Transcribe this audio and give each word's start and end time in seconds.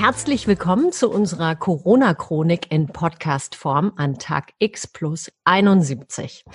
Herzlich 0.00 0.46
willkommen 0.46 0.92
zu 0.92 1.10
unserer 1.10 1.54
Corona-Chronik 1.54 2.72
in 2.72 2.86
Podcast-Form 2.86 3.92
an 3.96 4.18
Tag 4.18 4.54
X 4.58 4.86
plus 4.86 5.30
71. 5.44 6.46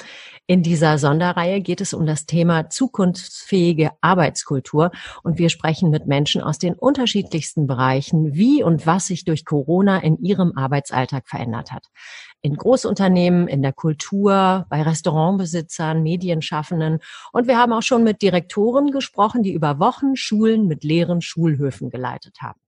In 0.47 0.63
dieser 0.63 0.97
Sonderreihe 0.97 1.61
geht 1.61 1.79
es 1.79 1.93
um 1.93 2.07
das 2.07 2.25
Thema 2.25 2.71
zukunftsfähige 2.71 3.91
Arbeitskultur 4.01 4.89
und 5.21 5.37
wir 5.37 5.49
sprechen 5.49 5.91
mit 5.91 6.07
Menschen 6.07 6.41
aus 6.41 6.57
den 6.57 6.73
unterschiedlichsten 6.73 7.67
Bereichen, 7.67 8.33
wie 8.33 8.63
und 8.63 8.87
was 8.87 9.05
sich 9.05 9.25
durch 9.25 9.45
Corona 9.45 9.99
in 9.99 10.17
ihrem 10.17 10.57
Arbeitsalltag 10.57 11.27
verändert 11.29 11.71
hat. 11.71 11.85
In 12.41 12.55
Großunternehmen, 12.55 13.47
in 13.47 13.61
der 13.61 13.73
Kultur, 13.73 14.65
bei 14.69 14.81
Restaurantbesitzern, 14.81 16.01
Medienschaffenden 16.01 16.97
und 17.31 17.47
wir 17.47 17.59
haben 17.59 17.73
auch 17.73 17.83
schon 17.83 18.03
mit 18.03 18.23
Direktoren 18.23 18.89
gesprochen, 18.89 19.43
die 19.43 19.53
über 19.53 19.77
Wochen 19.77 20.15
Schulen 20.15 20.65
mit 20.65 20.83
leeren 20.83 21.21
Schulhöfen 21.21 21.91
geleitet 21.91 22.37
haben. 22.41 22.64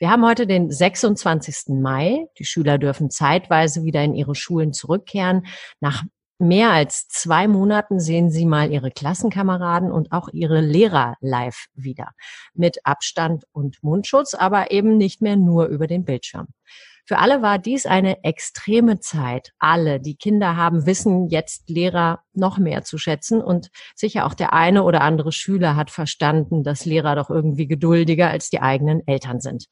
Wir 0.00 0.10
haben 0.10 0.24
heute 0.24 0.46
den 0.46 0.70
26. 0.70 1.74
Mai. 1.80 2.28
Die 2.38 2.44
Schüler 2.44 2.78
dürfen 2.78 3.10
zeitweise 3.10 3.82
wieder 3.82 4.04
in 4.04 4.14
ihre 4.14 4.36
Schulen 4.36 4.72
zurückkehren. 4.72 5.46
Nach 5.80 6.04
mehr 6.38 6.70
als 6.70 7.08
zwei 7.08 7.48
Monaten 7.48 7.98
sehen 7.98 8.30
sie 8.30 8.46
mal 8.46 8.70
ihre 8.70 8.92
Klassenkameraden 8.92 9.90
und 9.90 10.12
auch 10.12 10.28
ihre 10.28 10.60
Lehrer 10.60 11.16
live 11.20 11.66
wieder. 11.74 12.12
Mit 12.54 12.86
Abstand 12.86 13.44
und 13.50 13.82
Mundschutz, 13.82 14.34
aber 14.34 14.70
eben 14.70 14.98
nicht 14.98 15.20
mehr 15.20 15.34
nur 15.34 15.66
über 15.66 15.88
den 15.88 16.04
Bildschirm. 16.04 16.46
Für 17.08 17.20
alle 17.20 17.40
war 17.40 17.58
dies 17.58 17.86
eine 17.86 18.22
extreme 18.22 19.00
Zeit. 19.00 19.52
Alle, 19.58 19.98
die 19.98 20.16
Kinder 20.16 20.56
haben, 20.56 20.84
wissen 20.84 21.28
jetzt 21.28 21.70
Lehrer 21.70 22.22
noch 22.34 22.58
mehr 22.58 22.82
zu 22.82 22.98
schätzen 22.98 23.40
und 23.40 23.70
sicher 23.96 24.26
auch 24.26 24.34
der 24.34 24.52
eine 24.52 24.82
oder 24.82 25.00
andere 25.00 25.32
Schüler 25.32 25.74
hat 25.74 25.90
verstanden, 25.90 26.64
dass 26.64 26.84
Lehrer 26.84 27.16
doch 27.16 27.30
irgendwie 27.30 27.66
geduldiger 27.66 28.28
als 28.28 28.50
die 28.50 28.60
eigenen 28.60 29.06
Eltern 29.06 29.40
sind. 29.40 29.68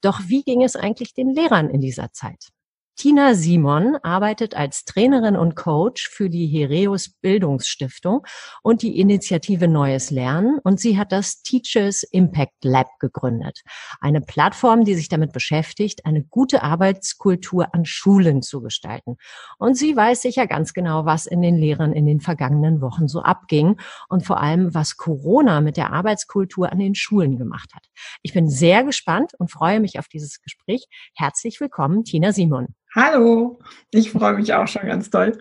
Doch 0.00 0.22
wie 0.26 0.42
ging 0.42 0.64
es 0.64 0.74
eigentlich 0.74 1.14
den 1.14 1.32
Lehrern 1.32 1.70
in 1.70 1.80
dieser 1.80 2.10
Zeit? 2.10 2.48
Tina 2.96 3.34
Simon 3.34 3.96
arbeitet 4.04 4.54
als 4.56 4.84
Trainerin 4.84 5.36
und 5.36 5.56
Coach 5.56 6.08
für 6.08 6.30
die 6.30 6.46
Hereus 6.46 7.08
Bildungsstiftung 7.08 8.24
und 8.62 8.82
die 8.82 9.00
Initiative 9.00 9.66
Neues 9.66 10.12
Lernen 10.12 10.60
und 10.62 10.78
sie 10.78 10.96
hat 10.96 11.10
das 11.10 11.42
Teachers 11.42 12.04
Impact 12.04 12.64
Lab 12.64 12.86
gegründet. 13.00 13.62
Eine 14.00 14.20
Plattform, 14.20 14.84
die 14.84 14.94
sich 14.94 15.08
damit 15.08 15.32
beschäftigt, 15.32 16.06
eine 16.06 16.22
gute 16.22 16.62
Arbeitskultur 16.62 17.74
an 17.74 17.84
Schulen 17.84 18.42
zu 18.42 18.62
gestalten. 18.62 19.16
Und 19.58 19.76
sie 19.76 19.96
weiß 19.96 20.22
sicher 20.22 20.46
ganz 20.46 20.72
genau, 20.72 21.04
was 21.04 21.26
in 21.26 21.42
den 21.42 21.56
Lehrern 21.56 21.92
in 21.92 22.06
den 22.06 22.20
vergangenen 22.20 22.80
Wochen 22.80 23.08
so 23.08 23.22
abging 23.22 23.76
und 24.08 24.24
vor 24.24 24.40
allem, 24.40 24.72
was 24.72 24.96
Corona 24.96 25.60
mit 25.60 25.76
der 25.76 25.92
Arbeitskultur 25.92 26.70
an 26.70 26.78
den 26.78 26.94
Schulen 26.94 27.38
gemacht 27.38 27.74
hat. 27.74 27.86
Ich 28.22 28.32
bin 28.32 28.48
sehr 28.48 28.84
gespannt 28.84 29.32
und 29.36 29.50
freue 29.50 29.80
mich 29.80 29.98
auf 29.98 30.06
dieses 30.06 30.40
Gespräch. 30.40 30.86
Herzlich 31.16 31.60
willkommen, 31.60 32.04
Tina 32.04 32.32
Simon. 32.32 32.68
Hallo, 32.94 33.58
ich 33.90 34.12
freue 34.12 34.34
mich 34.34 34.54
auch 34.54 34.68
schon 34.68 34.86
ganz 34.86 35.10
toll. 35.10 35.36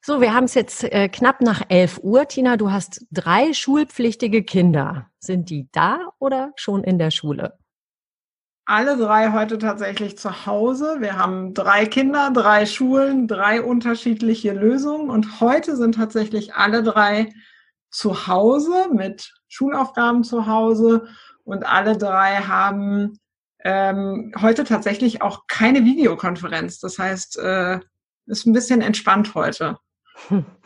So, 0.00 0.20
wir 0.20 0.32
haben 0.32 0.44
es 0.44 0.54
jetzt 0.54 0.84
äh, 0.84 1.08
knapp 1.08 1.40
nach 1.40 1.62
11 1.68 1.98
Uhr. 2.02 2.28
Tina, 2.28 2.56
du 2.56 2.70
hast 2.70 3.04
drei 3.10 3.52
schulpflichtige 3.52 4.44
Kinder. 4.44 5.10
Sind 5.18 5.50
die 5.50 5.68
da 5.72 6.12
oder 6.20 6.52
schon 6.54 6.84
in 6.84 6.98
der 6.98 7.10
Schule? 7.10 7.58
Alle 8.66 8.96
drei 8.96 9.32
heute 9.32 9.58
tatsächlich 9.58 10.16
zu 10.16 10.46
Hause. 10.46 10.98
Wir 11.00 11.18
haben 11.18 11.54
drei 11.54 11.86
Kinder, 11.86 12.30
drei 12.32 12.66
Schulen, 12.66 13.26
drei 13.26 13.60
unterschiedliche 13.60 14.52
Lösungen 14.52 15.10
und 15.10 15.40
heute 15.40 15.74
sind 15.76 15.96
tatsächlich 15.96 16.54
alle 16.54 16.84
drei 16.84 17.32
zu 17.90 18.28
Hause 18.28 18.90
mit 18.92 19.32
Schulaufgaben 19.48 20.22
zu 20.22 20.46
Hause 20.46 21.08
und 21.42 21.66
alle 21.66 21.98
drei 21.98 22.36
haben 22.36 23.18
ähm, 23.64 24.32
heute 24.40 24.64
tatsächlich 24.64 25.22
auch 25.22 25.46
keine 25.46 25.84
Videokonferenz. 25.84 26.78
Das 26.80 26.98
heißt, 26.98 27.38
äh, 27.38 27.80
ist 28.26 28.46
ein 28.46 28.52
bisschen 28.52 28.80
entspannt 28.80 29.34
heute. 29.34 29.78
Hm. 30.28 30.44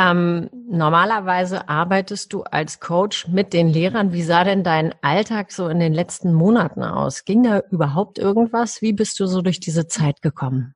Ähm, 0.00 0.48
normalerweise 0.66 1.68
arbeitest 1.68 2.32
du 2.32 2.42
als 2.42 2.80
Coach 2.80 3.28
mit 3.28 3.52
den 3.52 3.68
Lehrern. 3.68 4.14
Wie 4.14 4.22
sah 4.22 4.44
denn 4.44 4.64
dein 4.64 4.94
Alltag 5.02 5.52
so 5.52 5.68
in 5.68 5.78
den 5.78 5.92
letzten 5.92 6.32
Monaten 6.32 6.82
aus? 6.82 7.26
Ging 7.26 7.42
da 7.42 7.60
überhaupt 7.70 8.18
irgendwas? 8.18 8.80
Wie 8.80 8.94
bist 8.94 9.20
du 9.20 9.26
so 9.26 9.42
durch 9.42 9.60
diese 9.60 9.88
Zeit 9.88 10.22
gekommen? 10.22 10.74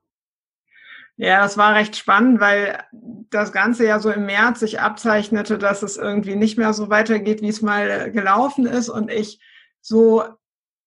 Ja, 1.17 1.41
das 1.41 1.57
war 1.57 1.75
recht 1.75 1.97
spannend, 1.97 2.39
weil 2.41 2.85
das 3.31 3.53
Ganze 3.53 3.87
ja 3.87 3.99
so 3.99 4.11
im 4.11 4.27
März 4.27 4.61
sich 4.61 4.81
abzeichnete, 4.81 5.57
dass 5.57 5.83
es 5.83 5.97
irgendwie 5.97 6.37
nicht 6.37 6.59
mehr 6.59 6.75
so 6.75 6.91
weitergeht, 6.91 7.41
wie 7.41 7.49
es 7.49 7.63
mal 7.63 8.13
gelaufen 8.13 8.67
ist 8.67 8.91
und 8.91 9.11
ich 9.11 9.41
so 9.81 10.25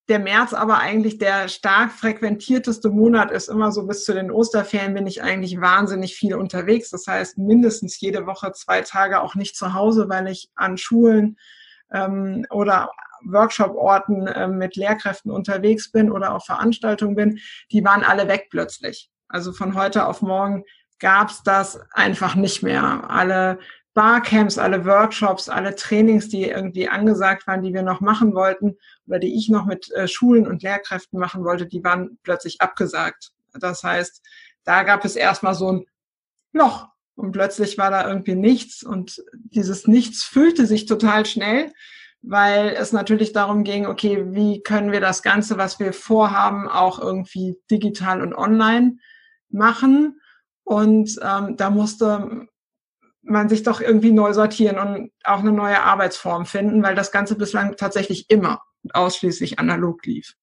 der 0.09 0.19
März 0.19 0.53
aber 0.53 0.79
eigentlich 0.79 1.17
der 1.17 1.49
stark 1.49 1.91
frequentierteste 1.91 2.89
Monat 2.89 3.31
ist. 3.31 3.49
Immer 3.49 3.71
so 3.71 3.85
bis 3.85 4.05
zu 4.05 4.13
den 4.13 4.31
Osterferien 4.31 4.93
bin 4.93 5.05
ich 5.05 5.21
eigentlich 5.21 5.59
wahnsinnig 5.59 6.15
viel 6.15 6.35
unterwegs. 6.35 6.89
Das 6.89 7.07
heißt, 7.07 7.37
mindestens 7.37 7.99
jede 7.99 8.25
Woche 8.25 8.53
zwei 8.53 8.81
Tage 8.81 9.21
auch 9.21 9.35
nicht 9.35 9.57
zu 9.57 9.73
Hause, 9.73 10.07
weil 10.07 10.27
ich 10.27 10.49
an 10.55 10.77
Schulen 10.77 11.37
ähm, 11.91 12.45
oder 12.49 12.91
Workshop-Orten 13.25 14.27
äh, 14.27 14.47
mit 14.47 14.75
Lehrkräften 14.75 15.31
unterwegs 15.31 15.91
bin 15.91 16.11
oder 16.11 16.33
auf 16.33 16.45
Veranstaltungen 16.45 17.15
bin. 17.15 17.39
Die 17.71 17.83
waren 17.83 18.03
alle 18.03 18.27
weg 18.27 18.47
plötzlich. 18.49 19.09
Also 19.27 19.51
von 19.51 19.75
heute 19.75 20.05
auf 20.05 20.21
morgen 20.21 20.63
gab's 20.99 21.43
das 21.43 21.79
einfach 21.91 22.35
nicht 22.35 22.63
mehr. 22.63 23.09
Alle 23.09 23.59
Barcamps, 23.97 24.59
alle 24.59 24.85
Workshops, 24.85 25.49
alle 25.49 25.73
Trainings, 25.73 26.29
die 26.29 26.43
irgendwie 26.43 26.87
angesagt 26.87 27.47
waren, 27.47 27.63
die 27.63 27.73
wir 27.73 27.81
noch 27.81 27.99
machen 27.99 28.35
wollten 28.35 28.77
oder 29.07 29.17
die 29.17 29.35
ich 29.35 29.49
noch 29.49 29.65
mit 29.65 29.91
äh, 29.91 30.07
Schulen 30.07 30.45
und 30.45 30.61
Lehrkräften 30.61 31.19
machen 31.19 31.43
wollte, 31.43 31.65
die 31.65 31.83
waren 31.83 32.19
plötzlich 32.21 32.61
abgesagt. 32.61 33.31
Das 33.55 33.81
heißt, 33.81 34.21
da 34.65 34.83
gab 34.83 35.03
es 35.03 35.15
erstmal 35.15 35.55
so 35.55 35.71
ein 35.71 35.85
Loch 36.53 36.89
und 37.15 37.31
plötzlich 37.31 37.79
war 37.79 37.89
da 37.89 38.07
irgendwie 38.07 38.35
nichts 38.35 38.83
und 38.83 39.23
dieses 39.33 39.87
Nichts 39.87 40.23
füllte 40.23 40.67
sich 40.67 40.85
total 40.85 41.25
schnell, 41.25 41.73
weil 42.21 42.75
es 42.77 42.91
natürlich 42.91 43.33
darum 43.33 43.63
ging, 43.63 43.87
okay, 43.87 44.25
wie 44.27 44.61
können 44.61 44.91
wir 44.91 45.01
das 45.01 45.23
Ganze, 45.23 45.57
was 45.57 45.79
wir 45.79 45.91
vorhaben, 45.91 46.69
auch 46.69 46.99
irgendwie 46.99 47.57
digital 47.71 48.21
und 48.21 48.35
online 48.35 48.97
machen. 49.49 50.21
Und 50.63 51.17
ähm, 51.23 51.57
da 51.57 51.71
musste 51.71 52.47
man 53.27 53.49
sich 53.49 53.63
doch 53.63 53.81
irgendwie 53.81 54.11
neu 54.11 54.33
sortieren 54.33 54.79
und 54.79 55.11
auch 55.23 55.39
eine 55.39 55.51
neue 55.51 55.81
Arbeitsform 55.81 56.45
finden, 56.45 56.83
weil 56.83 56.95
das 56.95 57.11
Ganze 57.11 57.35
bislang 57.35 57.75
tatsächlich 57.75 58.29
immer 58.29 58.61
ausschließlich 58.93 59.59
analog 59.59 60.05
lief. 60.05 60.35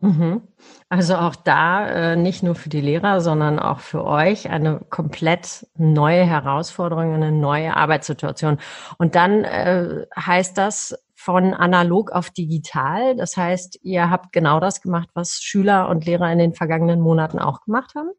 Mhm. 0.00 0.42
Also 0.88 1.16
auch 1.16 1.36
da 1.36 1.86
äh, 1.88 2.16
nicht 2.16 2.42
nur 2.42 2.54
für 2.54 2.70
die 2.70 2.80
Lehrer, 2.80 3.20
sondern 3.20 3.58
auch 3.58 3.80
für 3.80 4.04
euch 4.04 4.48
eine 4.48 4.80
komplett 4.88 5.66
neue 5.76 6.24
Herausforderung, 6.24 7.12
eine 7.12 7.32
neue 7.32 7.76
Arbeitssituation. 7.76 8.58
Und 8.96 9.14
dann 9.14 9.44
äh, 9.44 10.06
heißt 10.16 10.56
das 10.56 10.96
von 11.14 11.52
analog 11.52 12.12
auf 12.12 12.30
digital. 12.30 13.14
Das 13.14 13.36
heißt, 13.36 13.80
ihr 13.82 14.08
habt 14.08 14.32
genau 14.32 14.58
das 14.58 14.80
gemacht, 14.80 15.10
was 15.12 15.40
Schüler 15.42 15.90
und 15.90 16.06
Lehrer 16.06 16.32
in 16.32 16.38
den 16.38 16.54
vergangenen 16.54 17.02
Monaten 17.02 17.38
auch 17.38 17.60
gemacht 17.60 17.94
haben? 17.94 18.10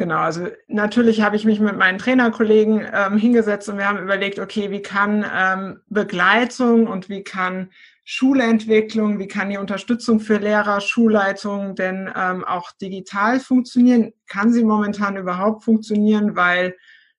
Genau, 0.00 0.20
also 0.20 0.46
natürlich 0.66 1.20
habe 1.20 1.36
ich 1.36 1.44
mich 1.44 1.60
mit 1.60 1.76
meinen 1.76 1.98
Trainerkollegen 1.98 2.88
ähm, 2.90 3.18
hingesetzt 3.18 3.68
und 3.68 3.76
wir 3.76 3.86
haben 3.86 3.98
überlegt, 3.98 4.38
okay, 4.38 4.70
wie 4.70 4.80
kann 4.80 5.26
ähm, 5.30 5.80
Begleitung 5.90 6.86
und 6.86 7.10
wie 7.10 7.22
kann 7.22 7.70
Schulentwicklung, 8.04 9.18
wie 9.18 9.28
kann 9.28 9.50
die 9.50 9.58
Unterstützung 9.58 10.18
für 10.18 10.38
Lehrer, 10.38 10.80
Schulleitungen 10.80 11.74
denn 11.74 12.10
ähm, 12.16 12.46
auch 12.46 12.72
digital 12.80 13.40
funktionieren? 13.40 14.14
Kann 14.26 14.54
sie 14.54 14.64
momentan 14.64 15.18
überhaupt 15.18 15.64
funktionieren, 15.64 16.34
weil 16.34 16.76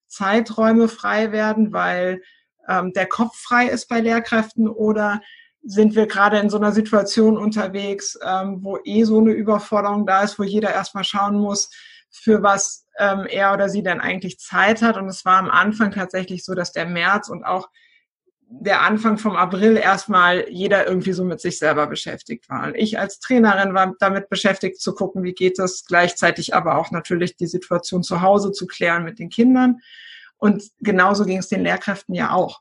Zeiträume 0.07 0.88
frei 0.88 1.31
werden, 1.31 1.74
weil 1.74 2.24
ähm, 2.68 2.94
der 2.94 3.06
Kopf 3.06 3.38
frei 3.38 3.68
ist 3.68 3.89
bei 3.89 4.00
Lehrkräften 4.00 4.68
oder 4.68 5.22
sind 5.62 5.94
wir 5.94 6.07
gerade 6.07 6.39
in 6.39 6.50
so 6.50 6.57
einer 6.57 6.72
Situation 6.72 7.38
unterwegs, 7.38 8.18
ähm, 8.27 8.63
wo 8.63 8.80
eh 8.84 9.04
so 9.04 9.19
eine 9.19 9.34
Überforderung 9.34 10.07
da 10.07 10.24
ist, 10.24 10.39
wo 10.39 10.44
jeder 10.44 10.74
erstmal 10.74 11.04
schauen 11.04 11.36
muss, 11.36 11.69
für 12.12 12.44
was 12.44 12.86
ähm, 12.98 13.25
er 13.28 13.54
oder 13.54 13.69
sie 13.69 13.84
dann 13.84 14.02
eigentlich 14.02 14.40
Zeit 14.40 14.81
hat. 14.81 14.98
Und 14.98 15.08
es 15.08 15.25
war 15.25 15.38
am 15.38 15.50
Anfang 15.50 15.92
tatsächlich 15.92 16.44
so, 16.46 16.54
dass 16.54 16.72
der 16.72 16.86
März 16.86 17.30
und 17.30 17.44
auch 17.44 17.69
der 18.54 18.81
Anfang 18.81 19.18
vom 19.18 19.38
April 19.38 19.78
erstmal 19.78 20.50
jeder 20.50 20.86
irgendwie 20.86 21.13
so 21.13 21.24
mit 21.24 21.40
sich 21.40 21.58
selber 21.58 21.88
beschäftigt 21.88 22.50
war. 22.50 22.66
Und 22.68 22.75
ich 22.75 23.00
als 23.00 23.19
Trainerin 23.19 23.74
war 23.74 23.96
damit 24.00 24.30
beschäftigt 24.30 24.81
zu 24.81 24.94
gucken, 24.94 25.24
wie 25.24 25.34
geht 25.34 25.58
es, 25.58 25.86
gleichzeitig 25.86 26.54
aber 26.54 26.78
auch 26.78 26.92
natürlich 26.92 27.38
die 27.38 27.48
Situation 27.48 28.04
zu 28.04 28.22
Hause 28.22 28.52
zu 28.52 28.68
klären 28.68 29.06
mit 29.06 29.19
den 29.19 29.30
Kindern. 29.30 29.80
Und 30.36 30.63
genauso 30.80 31.24
ging 31.24 31.38
es 31.38 31.48
den 31.48 31.63
Lehrkräften 31.63 32.13
ja 32.13 32.34
auch. 32.34 32.60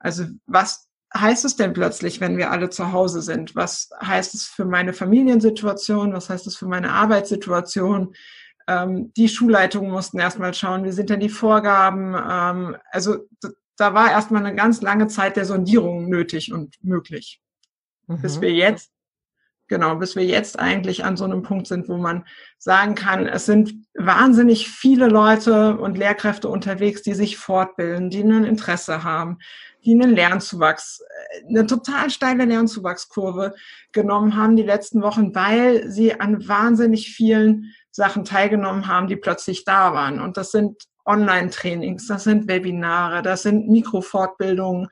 Also 0.00 0.24
was 0.46 0.88
heißt 1.16 1.44
es 1.44 1.56
denn 1.56 1.72
plötzlich, 1.72 2.20
wenn 2.20 2.36
wir 2.36 2.50
alle 2.50 2.68
zu 2.68 2.92
Hause 2.92 3.22
sind? 3.22 3.54
Was 3.54 3.90
heißt 4.02 4.34
es 4.34 4.44
für 4.44 4.64
meine 4.64 4.92
Familiensituation? 4.92 6.12
Was 6.12 6.30
heißt 6.30 6.46
es 6.48 6.56
für 6.56 6.66
meine 6.66 6.92
Arbeitssituation? 6.92 8.14
Ähm, 8.68 9.12
die 9.16 9.28
Schulleitungen 9.28 9.90
mussten 9.90 10.18
erstmal 10.18 10.52
schauen, 10.52 10.84
wie 10.84 10.92
sind 10.92 11.10
denn 11.10 11.20
die 11.20 11.30
Vorgaben. 11.30 12.14
Ähm, 12.14 12.76
also 12.90 13.26
da 13.76 13.94
war 13.94 14.10
erstmal 14.10 14.44
eine 14.44 14.54
ganz 14.54 14.82
lange 14.82 15.08
Zeit 15.08 15.36
der 15.36 15.46
Sondierung 15.46 16.08
nötig 16.08 16.52
und 16.52 16.76
möglich. 16.84 17.40
Mhm. 18.06 18.20
Bis 18.20 18.40
wir 18.40 18.52
jetzt 18.52 18.92
Genau, 19.68 19.96
bis 19.96 20.16
wir 20.16 20.24
jetzt 20.24 20.58
eigentlich 20.58 21.04
an 21.04 21.18
so 21.18 21.24
einem 21.24 21.42
Punkt 21.42 21.66
sind, 21.66 21.90
wo 21.90 21.98
man 21.98 22.24
sagen 22.56 22.94
kann, 22.94 23.26
es 23.26 23.44
sind 23.44 23.74
wahnsinnig 23.94 24.70
viele 24.70 25.08
Leute 25.08 25.76
und 25.76 25.98
Lehrkräfte 25.98 26.48
unterwegs, 26.48 27.02
die 27.02 27.12
sich 27.12 27.36
fortbilden, 27.36 28.08
die 28.08 28.22
ein 28.22 28.44
Interesse 28.44 29.04
haben, 29.04 29.38
die 29.84 29.92
einen 29.92 30.14
Lernzuwachs, 30.14 31.00
äh, 31.00 31.48
eine 31.48 31.66
total 31.66 32.08
steile 32.08 32.46
Lernzuwachskurve 32.46 33.54
genommen 33.92 34.36
haben 34.36 34.56
die 34.56 34.62
letzten 34.62 35.02
Wochen, 35.02 35.34
weil 35.34 35.90
sie 35.90 36.18
an 36.18 36.48
wahnsinnig 36.48 37.10
vielen 37.10 37.74
Sachen 37.90 38.24
teilgenommen 38.24 38.86
haben, 38.86 39.08
die 39.08 39.16
plötzlich 39.16 39.64
da 39.64 39.92
waren. 39.94 40.20
Und 40.20 40.36
das 40.36 40.50
sind 40.50 40.82
Online-Trainings, 41.04 42.06
das 42.06 42.24
sind 42.24 42.48
Webinare, 42.48 43.22
das 43.22 43.42
sind 43.42 43.68
Mikrofortbildungen 43.68 44.88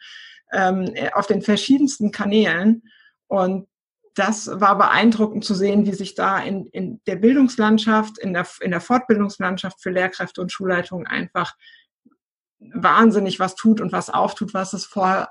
ähm, 0.53 0.93
auf 1.13 1.27
den 1.27 1.43
verschiedensten 1.43 2.11
Kanälen. 2.11 2.83
Und 3.29 3.69
das 4.15 4.49
war 4.61 4.79
beeindruckend 4.79 5.45
zu 5.45 5.55
sehen, 5.55 5.85
wie 5.85 5.93
sich 5.93 6.15
da 6.15 6.39
in, 6.39 6.67
in 6.67 7.03
der 7.07 7.17
Bildungslandschaft, 7.17 8.19
in 8.19 8.33
der, 8.33 8.47
in 8.61 8.71
der 8.71 8.81
Fortbildungslandschaft 8.81 9.83
für 9.83 9.91
Lehrkräfte 9.91 10.41
und 10.41 10.51
Schulleitungen 10.51 11.07
einfach 11.07 11.55
wahnsinnig 12.59 13.39
was 13.39 13.55
tut 13.55 13.83
und 13.83 13.93
was 13.93 14.09
auftut, 14.09 14.55
was 14.55 14.73
es 14.73 14.87
vorher, 14.87 15.29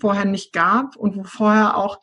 vorher 0.00 0.24
nicht 0.24 0.52
gab 0.52 0.96
und 0.96 1.16
wo 1.16 1.22
vorher 1.22 1.76
auch 1.76 2.00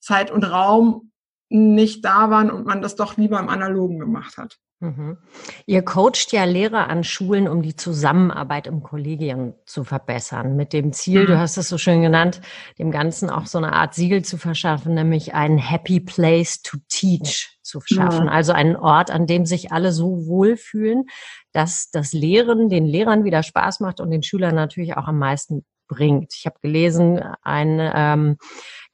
Zeit 0.00 0.30
und 0.30 0.44
Raum 0.44 1.12
nicht 1.48 2.04
da 2.04 2.30
waren 2.30 2.50
und 2.50 2.66
man 2.66 2.82
das 2.82 2.96
doch 2.96 3.16
lieber 3.16 3.38
im 3.38 3.48
Analogen 3.48 3.98
gemacht 3.98 4.36
hat. 4.36 4.58
Mhm. 4.80 5.16
Ihr 5.64 5.82
coacht 5.82 6.32
ja 6.32 6.44
Lehrer 6.44 6.88
an 6.90 7.02
Schulen, 7.02 7.48
um 7.48 7.62
die 7.62 7.76
Zusammenarbeit 7.76 8.66
im 8.66 8.82
Kollegium 8.82 9.54
zu 9.64 9.84
verbessern, 9.84 10.54
mit 10.54 10.74
dem 10.74 10.92
Ziel, 10.92 11.22
mhm. 11.22 11.26
du 11.28 11.38
hast 11.38 11.56
es 11.56 11.70
so 11.70 11.78
schön 11.78 12.02
genannt, 12.02 12.42
dem 12.78 12.90
Ganzen 12.90 13.30
auch 13.30 13.46
so 13.46 13.56
eine 13.56 13.72
Art 13.72 13.94
Siegel 13.94 14.22
zu 14.22 14.36
verschaffen, 14.36 14.94
nämlich 14.94 15.32
einen 15.32 15.56
Happy 15.56 16.00
Place 16.00 16.60
to 16.60 16.76
Teach 16.88 17.58
zu 17.62 17.80
schaffen. 17.82 18.26
Ja. 18.26 18.32
Also 18.32 18.52
einen 18.52 18.76
Ort, 18.76 19.10
an 19.10 19.26
dem 19.26 19.46
sich 19.46 19.72
alle 19.72 19.92
so 19.92 20.26
wohlfühlen, 20.26 21.06
dass 21.52 21.90
das 21.90 22.12
Lehren 22.12 22.68
den 22.68 22.84
Lehrern 22.84 23.24
wieder 23.24 23.42
Spaß 23.42 23.80
macht 23.80 24.00
und 24.00 24.10
den 24.10 24.22
Schülern 24.22 24.54
natürlich 24.54 24.96
auch 24.96 25.08
am 25.08 25.18
meisten 25.18 25.64
bringt. 25.86 26.34
Ich 26.34 26.46
habe 26.46 26.58
gelesen, 26.60 27.20
ein 27.42 27.78
ähm, 27.80 28.36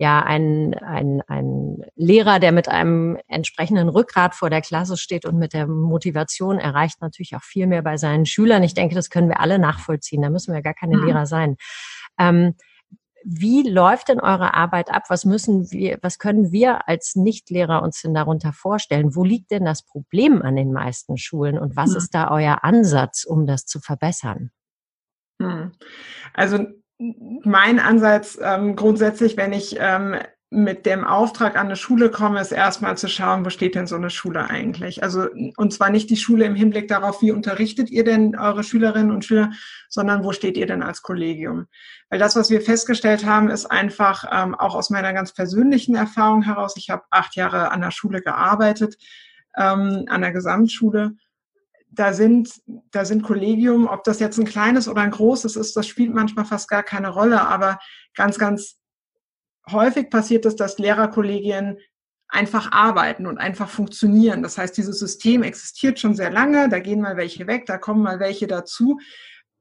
ja 0.02 0.20
ein, 0.20 0.74
ein, 0.74 1.22
ein 1.28 1.76
Lehrer, 1.94 2.40
der 2.40 2.50
mit 2.50 2.68
einem 2.68 3.18
entsprechenden 3.28 3.88
Rückgrat 3.88 4.34
vor 4.34 4.50
der 4.50 4.60
Klasse 4.60 4.96
steht 4.96 5.24
und 5.24 5.38
mit 5.38 5.52
der 5.52 5.68
Motivation 5.68 6.58
erreicht 6.58 7.00
natürlich 7.00 7.36
auch 7.36 7.42
viel 7.42 7.68
mehr 7.68 7.82
bei 7.82 7.96
seinen 7.96 8.26
Schülern. 8.26 8.64
Ich 8.64 8.74
denke, 8.74 8.96
das 8.96 9.10
können 9.10 9.28
wir 9.28 9.38
alle 9.38 9.60
nachvollziehen. 9.60 10.20
Da 10.20 10.28
müssen 10.28 10.52
wir 10.52 10.60
gar 10.60 10.74
keine 10.74 10.96
mhm. 10.96 11.06
Lehrer 11.06 11.26
sein. 11.26 11.56
Ähm, 12.18 12.54
wie 13.24 13.68
läuft 13.68 14.08
denn 14.08 14.18
eure 14.18 14.54
Arbeit 14.54 14.90
ab? 14.90 15.04
Was 15.08 15.24
müssen 15.24 15.70
wir, 15.70 15.98
was 16.02 16.18
können 16.18 16.50
wir 16.50 16.88
als 16.88 17.14
Nichtlehrer 17.14 17.82
uns 17.82 18.02
denn 18.02 18.14
darunter 18.14 18.52
vorstellen? 18.52 19.14
Wo 19.14 19.22
liegt 19.22 19.52
denn 19.52 19.64
das 19.64 19.84
Problem 19.84 20.42
an 20.42 20.56
den 20.56 20.72
meisten 20.72 21.16
Schulen 21.16 21.58
und 21.58 21.76
was 21.76 21.90
mhm. 21.90 21.96
ist 21.98 22.10
da 22.10 22.30
euer 22.32 22.64
Ansatz, 22.64 23.22
um 23.22 23.46
das 23.46 23.66
zu 23.66 23.78
verbessern? 23.78 24.50
Mhm. 25.38 25.72
Also 26.34 26.66
mein 27.44 27.78
Ansatz 27.78 28.38
ähm, 28.40 28.76
grundsätzlich, 28.76 29.36
wenn 29.36 29.52
ich 29.52 29.76
ähm, 29.78 30.16
mit 30.52 30.84
dem 30.84 31.02
Auftrag 31.04 31.56
an 31.56 31.66
eine 31.66 31.76
Schule 31.76 32.10
komme, 32.10 32.38
ist 32.38 32.52
erstmal 32.52 32.98
zu 32.98 33.08
schauen, 33.08 33.44
wo 33.44 33.48
steht 33.48 33.74
denn 33.74 33.86
so 33.86 33.96
eine 33.96 34.10
Schule 34.10 34.50
eigentlich? 34.50 35.02
Also, 35.02 35.26
und 35.56 35.72
zwar 35.72 35.88
nicht 35.88 36.10
die 36.10 36.16
Schule 36.16 36.44
im 36.44 36.54
Hinblick 36.54 36.88
darauf, 36.88 37.22
wie 37.22 37.32
unterrichtet 37.32 37.88
ihr 37.90 38.04
denn 38.04 38.36
eure 38.36 38.62
Schülerinnen 38.62 39.10
und 39.10 39.24
Schüler, 39.24 39.52
sondern 39.88 40.24
wo 40.24 40.32
steht 40.32 40.58
ihr 40.58 40.66
denn 40.66 40.82
als 40.82 41.00
Kollegium? 41.00 41.68
Weil 42.10 42.18
das, 42.18 42.36
was 42.36 42.50
wir 42.50 42.60
festgestellt 42.60 43.24
haben, 43.24 43.48
ist 43.48 43.64
einfach 43.64 44.24
ähm, 44.30 44.54
auch 44.54 44.74
aus 44.74 44.90
meiner 44.90 45.14
ganz 45.14 45.32
persönlichen 45.32 45.94
Erfahrung 45.94 46.42
heraus. 46.42 46.74
Ich 46.76 46.90
habe 46.90 47.04
acht 47.10 47.34
Jahre 47.34 47.70
an 47.70 47.80
der 47.80 47.90
Schule 47.90 48.20
gearbeitet, 48.20 48.96
ähm, 49.56 50.04
an 50.08 50.20
der 50.20 50.32
Gesamtschule 50.32 51.14
da 51.94 52.12
sind, 52.12 52.60
da 52.90 53.04
sind 53.04 53.22
Kollegium, 53.22 53.86
ob 53.86 54.02
das 54.04 54.18
jetzt 54.18 54.38
ein 54.38 54.46
kleines 54.46 54.88
oder 54.88 55.02
ein 55.02 55.10
großes 55.10 55.56
ist, 55.56 55.76
das 55.76 55.86
spielt 55.86 56.14
manchmal 56.14 56.44
fast 56.44 56.68
gar 56.68 56.82
keine 56.82 57.10
Rolle, 57.10 57.46
aber 57.46 57.78
ganz, 58.14 58.38
ganz 58.38 58.78
häufig 59.70 60.10
passiert 60.10 60.46
es, 60.46 60.56
dass 60.56 60.78
Lehrerkollegien 60.78 61.78
einfach 62.28 62.72
arbeiten 62.72 63.26
und 63.26 63.36
einfach 63.36 63.68
funktionieren. 63.68 64.42
Das 64.42 64.56
heißt, 64.56 64.76
dieses 64.76 64.98
System 64.98 65.42
existiert 65.42 66.00
schon 66.00 66.14
sehr 66.14 66.30
lange, 66.30 66.70
da 66.70 66.78
gehen 66.78 67.02
mal 67.02 67.18
welche 67.18 67.46
weg, 67.46 67.66
da 67.66 67.76
kommen 67.76 68.02
mal 68.02 68.20
welche 68.20 68.46
dazu, 68.46 68.98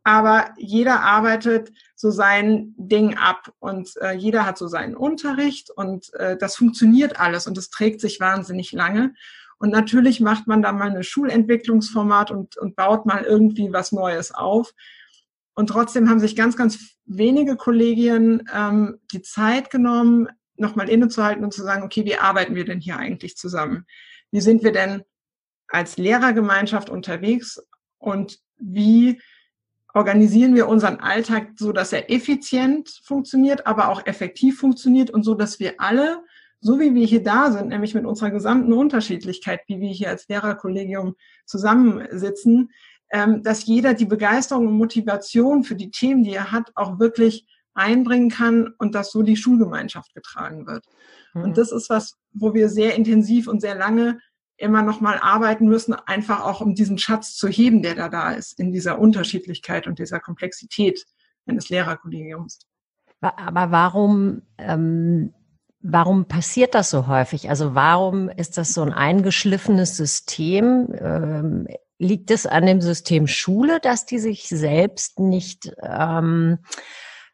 aber 0.03 0.51
jeder 0.57 1.01
arbeitet 1.01 1.71
so 1.95 2.09
sein 2.09 2.73
Ding 2.77 3.17
ab 3.17 3.53
und 3.59 3.91
äh, 4.01 4.13
jeder 4.13 4.45
hat 4.45 4.57
so 4.57 4.67
seinen 4.67 4.95
Unterricht 4.95 5.69
und 5.69 6.13
äh, 6.13 6.37
das 6.37 6.55
funktioniert 6.55 7.19
alles 7.19 7.45
und 7.45 7.57
es 7.57 7.69
trägt 7.69 8.01
sich 8.01 8.19
wahnsinnig 8.19 8.71
lange. 8.71 9.13
Und 9.61 9.69
natürlich 9.69 10.19
macht 10.19 10.47
man 10.47 10.63
da 10.63 10.71
mal 10.71 10.89
eine 10.89 11.03
Schulentwicklungsformat 11.03 12.31
und, 12.31 12.57
und 12.57 12.75
baut 12.75 13.05
mal 13.05 13.23
irgendwie 13.23 13.71
was 13.71 13.91
Neues 13.91 14.33
auf. 14.33 14.73
Und 15.53 15.67
trotzdem 15.67 16.09
haben 16.09 16.19
sich 16.19 16.35
ganz, 16.35 16.57
ganz 16.57 16.97
wenige 17.05 17.57
Kollegien 17.57 18.49
ähm, 18.51 18.97
die 19.11 19.21
Zeit 19.21 19.69
genommen, 19.69 20.29
nochmal 20.55 20.89
innezuhalten 20.89 21.43
und 21.43 21.53
zu 21.53 21.61
sagen, 21.61 21.83
okay, 21.83 22.05
wie 22.05 22.17
arbeiten 22.17 22.55
wir 22.55 22.65
denn 22.65 22.79
hier 22.79 22.97
eigentlich 22.97 23.37
zusammen? 23.37 23.85
Wie 24.31 24.41
sind 24.41 24.63
wir 24.63 24.71
denn 24.71 25.03
als 25.67 25.97
Lehrergemeinschaft 25.97 26.89
unterwegs 26.89 27.63
und 27.99 28.39
wie 28.57 29.21
organisieren 29.93 30.55
wir 30.55 30.67
unseren 30.67 31.01
Alltag 31.01 31.49
so, 31.57 31.71
dass 31.71 31.93
er 31.93 32.09
effizient 32.09 32.99
funktioniert, 33.03 33.67
aber 33.67 33.89
auch 33.89 34.07
effektiv 34.07 34.59
funktioniert 34.59 35.11
und 35.11 35.21
so, 35.21 35.35
dass 35.35 35.59
wir 35.59 35.75
alle 35.77 36.23
so 36.61 36.79
wie 36.79 36.93
wir 36.93 37.05
hier 37.05 37.23
da 37.23 37.51
sind, 37.51 37.69
nämlich 37.69 37.95
mit 37.95 38.05
unserer 38.05 38.29
gesamten 38.29 38.71
Unterschiedlichkeit, 38.71 39.61
wie 39.67 39.79
wir 39.79 39.89
hier 39.89 40.09
als 40.09 40.27
Lehrerkollegium 40.27 41.15
zusammensitzen, 41.45 42.69
ähm, 43.11 43.43
dass 43.43 43.65
jeder 43.65 43.93
die 43.93 44.05
Begeisterung 44.05 44.67
und 44.67 44.77
Motivation 44.77 45.63
für 45.63 45.75
die 45.75 45.91
Themen, 45.91 46.23
die 46.23 46.33
er 46.33 46.51
hat, 46.51 46.71
auch 46.75 46.99
wirklich 46.99 47.47
einbringen 47.73 48.29
kann 48.29 48.73
und 48.77 48.95
dass 48.95 49.11
so 49.11 49.23
die 49.23 49.37
Schulgemeinschaft 49.37 50.13
getragen 50.13 50.67
wird. 50.67 50.85
Mhm. 51.33 51.43
Und 51.43 51.57
das 51.57 51.71
ist 51.71 51.89
was, 51.89 52.17
wo 52.31 52.53
wir 52.53 52.69
sehr 52.69 52.95
intensiv 52.95 53.47
und 53.47 53.59
sehr 53.59 53.75
lange 53.75 54.19
immer 54.57 54.83
noch 54.83 55.01
mal 55.01 55.17
arbeiten 55.19 55.67
müssen, 55.67 55.93
einfach 55.93 56.45
auch 56.45 56.61
um 56.61 56.75
diesen 56.75 56.99
Schatz 56.99 57.35
zu 57.35 57.47
heben, 57.47 57.81
der 57.81 57.95
da 57.95 58.09
da 58.09 58.31
ist, 58.31 58.59
in 58.59 58.71
dieser 58.71 58.99
Unterschiedlichkeit 58.99 59.87
und 59.87 59.97
dieser 59.97 60.19
Komplexität 60.19 61.05
eines 61.47 61.69
Lehrerkollegiums. 61.69 62.59
Aber 63.21 63.71
warum 63.71 64.43
ähm, 64.57 65.33
Warum 65.83 66.25
passiert 66.25 66.75
das 66.75 66.89
so 66.89 67.07
häufig? 67.07 67.49
Also 67.49 67.73
warum 67.73 68.29
ist 68.29 68.57
das 68.57 68.73
so 68.73 68.81
ein 68.81 68.93
eingeschliffenes 68.93 69.97
System? 69.97 70.87
Ähm, 70.97 71.67
liegt 71.97 72.31
es 72.31 72.47
an 72.47 72.65
dem 72.65 72.81
System 72.81 73.27
Schule, 73.27 73.79
dass 73.79 74.05
die 74.05 74.17
sich 74.17 74.49
selbst 74.49 75.19
nicht 75.19 75.71
ähm, 75.83 76.57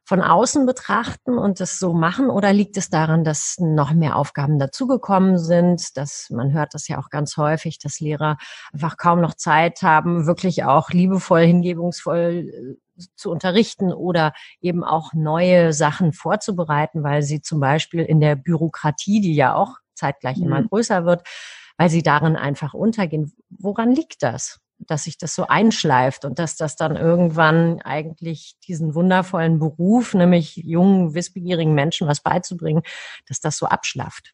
von 0.07 0.21
außen 0.21 0.65
betrachten 0.65 1.37
und 1.37 1.59
das 1.59 1.79
so 1.79 1.93
machen? 1.93 2.29
Oder 2.29 2.53
liegt 2.53 2.77
es 2.77 2.89
daran, 2.89 3.25
dass 3.25 3.57
noch 3.59 3.91
mehr 3.91 4.15
Aufgaben 4.15 4.57
dazugekommen 4.57 5.37
sind? 5.37 5.97
Dass 5.97 6.29
man 6.29 6.53
hört 6.53 6.73
das 6.73 6.87
ja 6.87 6.97
auch 6.97 7.09
ganz 7.09 7.35
häufig, 7.35 7.77
dass 7.77 7.99
Lehrer 7.99 8.37
einfach 8.71 8.95
kaum 8.95 9.19
noch 9.19 9.33
Zeit 9.33 9.81
haben, 9.81 10.25
wirklich 10.25 10.63
auch 10.63 10.91
liebevoll, 10.91 11.41
hingebungsvoll 11.41 12.77
äh, 12.97 13.03
zu 13.17 13.29
unterrichten 13.29 13.91
oder 13.91 14.31
eben 14.61 14.85
auch 14.85 15.11
neue 15.13 15.73
Sachen 15.73 16.13
vorzubereiten, 16.13 17.03
weil 17.03 17.21
sie 17.21 17.41
zum 17.41 17.59
Beispiel 17.59 18.05
in 18.05 18.21
der 18.21 18.37
Bürokratie, 18.37 19.19
die 19.19 19.35
ja 19.35 19.55
auch 19.55 19.75
zeitgleich 19.93 20.37
immer 20.37 20.61
mhm. 20.61 20.69
größer 20.69 21.03
wird, 21.03 21.27
weil 21.75 21.89
sie 21.89 22.01
darin 22.01 22.37
einfach 22.37 22.73
untergehen. 22.73 23.33
Woran 23.49 23.91
liegt 23.91 24.23
das? 24.23 24.61
Dass 24.79 25.05
sich 25.05 25.17
das 25.17 25.33
so 25.33 25.47
einschleift 25.47 26.23
und 26.23 26.39
dass 26.39 26.55
das 26.55 26.75
dann 26.75 26.95
irgendwann 26.95 27.81
eigentlich 27.81 28.55
diesen 28.67 28.93
wundervollen 28.95 29.59
Beruf, 29.59 30.13
nämlich 30.13 30.55
jungen, 30.57 31.13
wissbegierigen 31.13 31.73
Menschen 31.73 32.07
was 32.07 32.21
beizubringen, 32.21 32.83
dass 33.27 33.39
das 33.39 33.57
so 33.57 33.65
abschlafft. 33.65 34.33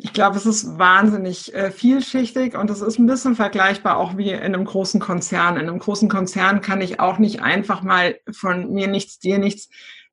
Ich 0.00 0.12
glaube, 0.12 0.36
es 0.36 0.46
ist 0.46 0.78
wahnsinnig 0.78 1.52
äh, 1.54 1.72
vielschichtig 1.72 2.56
und 2.56 2.70
es 2.70 2.80
ist 2.82 3.00
ein 3.00 3.06
bisschen 3.06 3.34
vergleichbar 3.34 3.96
auch 3.96 4.16
wie 4.16 4.30
in 4.30 4.38
einem 4.38 4.64
großen 4.64 5.00
Konzern. 5.00 5.56
In 5.56 5.68
einem 5.68 5.80
großen 5.80 6.08
Konzern 6.08 6.60
kann 6.60 6.80
ich 6.80 7.00
auch 7.00 7.18
nicht 7.18 7.42
einfach 7.42 7.82
mal 7.82 8.16
von 8.30 8.72
mir 8.72 8.86
nichts, 8.86 9.18
dir 9.18 9.38
nichts 9.38 9.68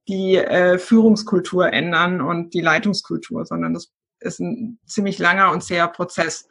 die 0.08 0.38
äh, 0.38 0.78
Führungskultur 0.80 1.72
ändern 1.72 2.22
und 2.22 2.54
die 2.54 2.62
Leitungskultur, 2.62 3.46
sondern 3.46 3.74
das 3.74 3.92
ist 4.20 4.40
ein 4.40 4.80
ziemlich 4.86 5.20
langer 5.20 5.52
und 5.52 5.64
zäher 5.64 5.88
Prozess. 5.88 6.48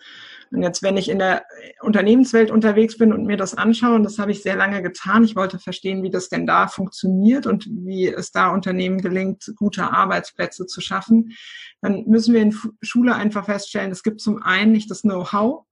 Und 0.51 0.63
jetzt, 0.63 0.83
wenn 0.83 0.97
ich 0.97 1.09
in 1.09 1.19
der 1.19 1.45
Unternehmenswelt 1.81 2.51
unterwegs 2.51 2.97
bin 2.97 3.13
und 3.13 3.27
mir 3.27 3.37
das 3.37 3.55
anschaue, 3.55 3.97
und 3.97 4.05
das 4.05 4.19
habe 4.19 4.31
ich 4.31 4.43
sehr 4.43 4.57
lange 4.57 4.83
getan, 4.83 5.25
ich 5.25 5.35
wollte 5.35 5.59
verstehen, 5.59 6.03
wie 6.03 6.11
das 6.11 6.29
denn 6.29 6.47
da 6.47 6.69
funktioniert 6.69 7.47
und 7.47 7.67
wie 7.69 8.07
es 8.07 8.31
da 8.31 8.51
Unternehmen 8.51 9.01
gelingt, 9.01 9.53
gute 9.57 9.91
Arbeitsplätze 9.91 10.67
zu 10.67 10.81
schaffen, 10.81 11.33
dann 11.81 12.05
müssen 12.07 12.35
wir 12.35 12.43
in 12.43 12.57
Schule 12.83 13.15
einfach 13.15 13.47
feststellen, 13.47 13.91
es 13.91 14.03
gibt 14.03 14.21
zum 14.21 14.43
einen 14.43 14.73
nicht 14.73 14.91
das 14.91 15.03
Know-how, 15.03 15.65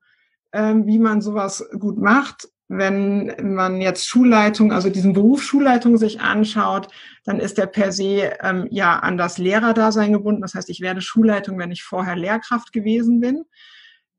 ähm, 0.53 0.87
wie 0.87 0.99
man 0.99 1.21
sowas 1.21 1.65
gut 1.79 1.99
macht. 1.99 2.49
Wenn 2.75 3.55
man 3.55 3.83
jetzt 3.83 4.09
Schulleitung, 4.09 4.73
also 4.73 4.89
diesen 4.89 5.13
Beruf 5.13 5.43
Schulleitung 5.43 5.99
sich 5.99 6.21
anschaut, 6.21 6.89
dann 7.25 7.39
ist 7.39 7.59
der 7.59 7.67
per 7.67 7.93
se 7.93 8.33
ähm, 8.41 8.67
ja 8.71 8.99
an 8.99 9.19
das 9.19 9.37
Lehrerdasein 9.37 10.13
gebunden. 10.13 10.41
Das 10.41 10.55
heißt, 10.55 10.71
ich 10.71 10.81
werde 10.81 11.03
Schulleitung, 11.03 11.59
wenn 11.59 11.71
ich 11.71 11.83
vorher 11.83 12.17
Lehrkraft 12.17 12.73
gewesen 12.73 13.21
bin. 13.21 13.45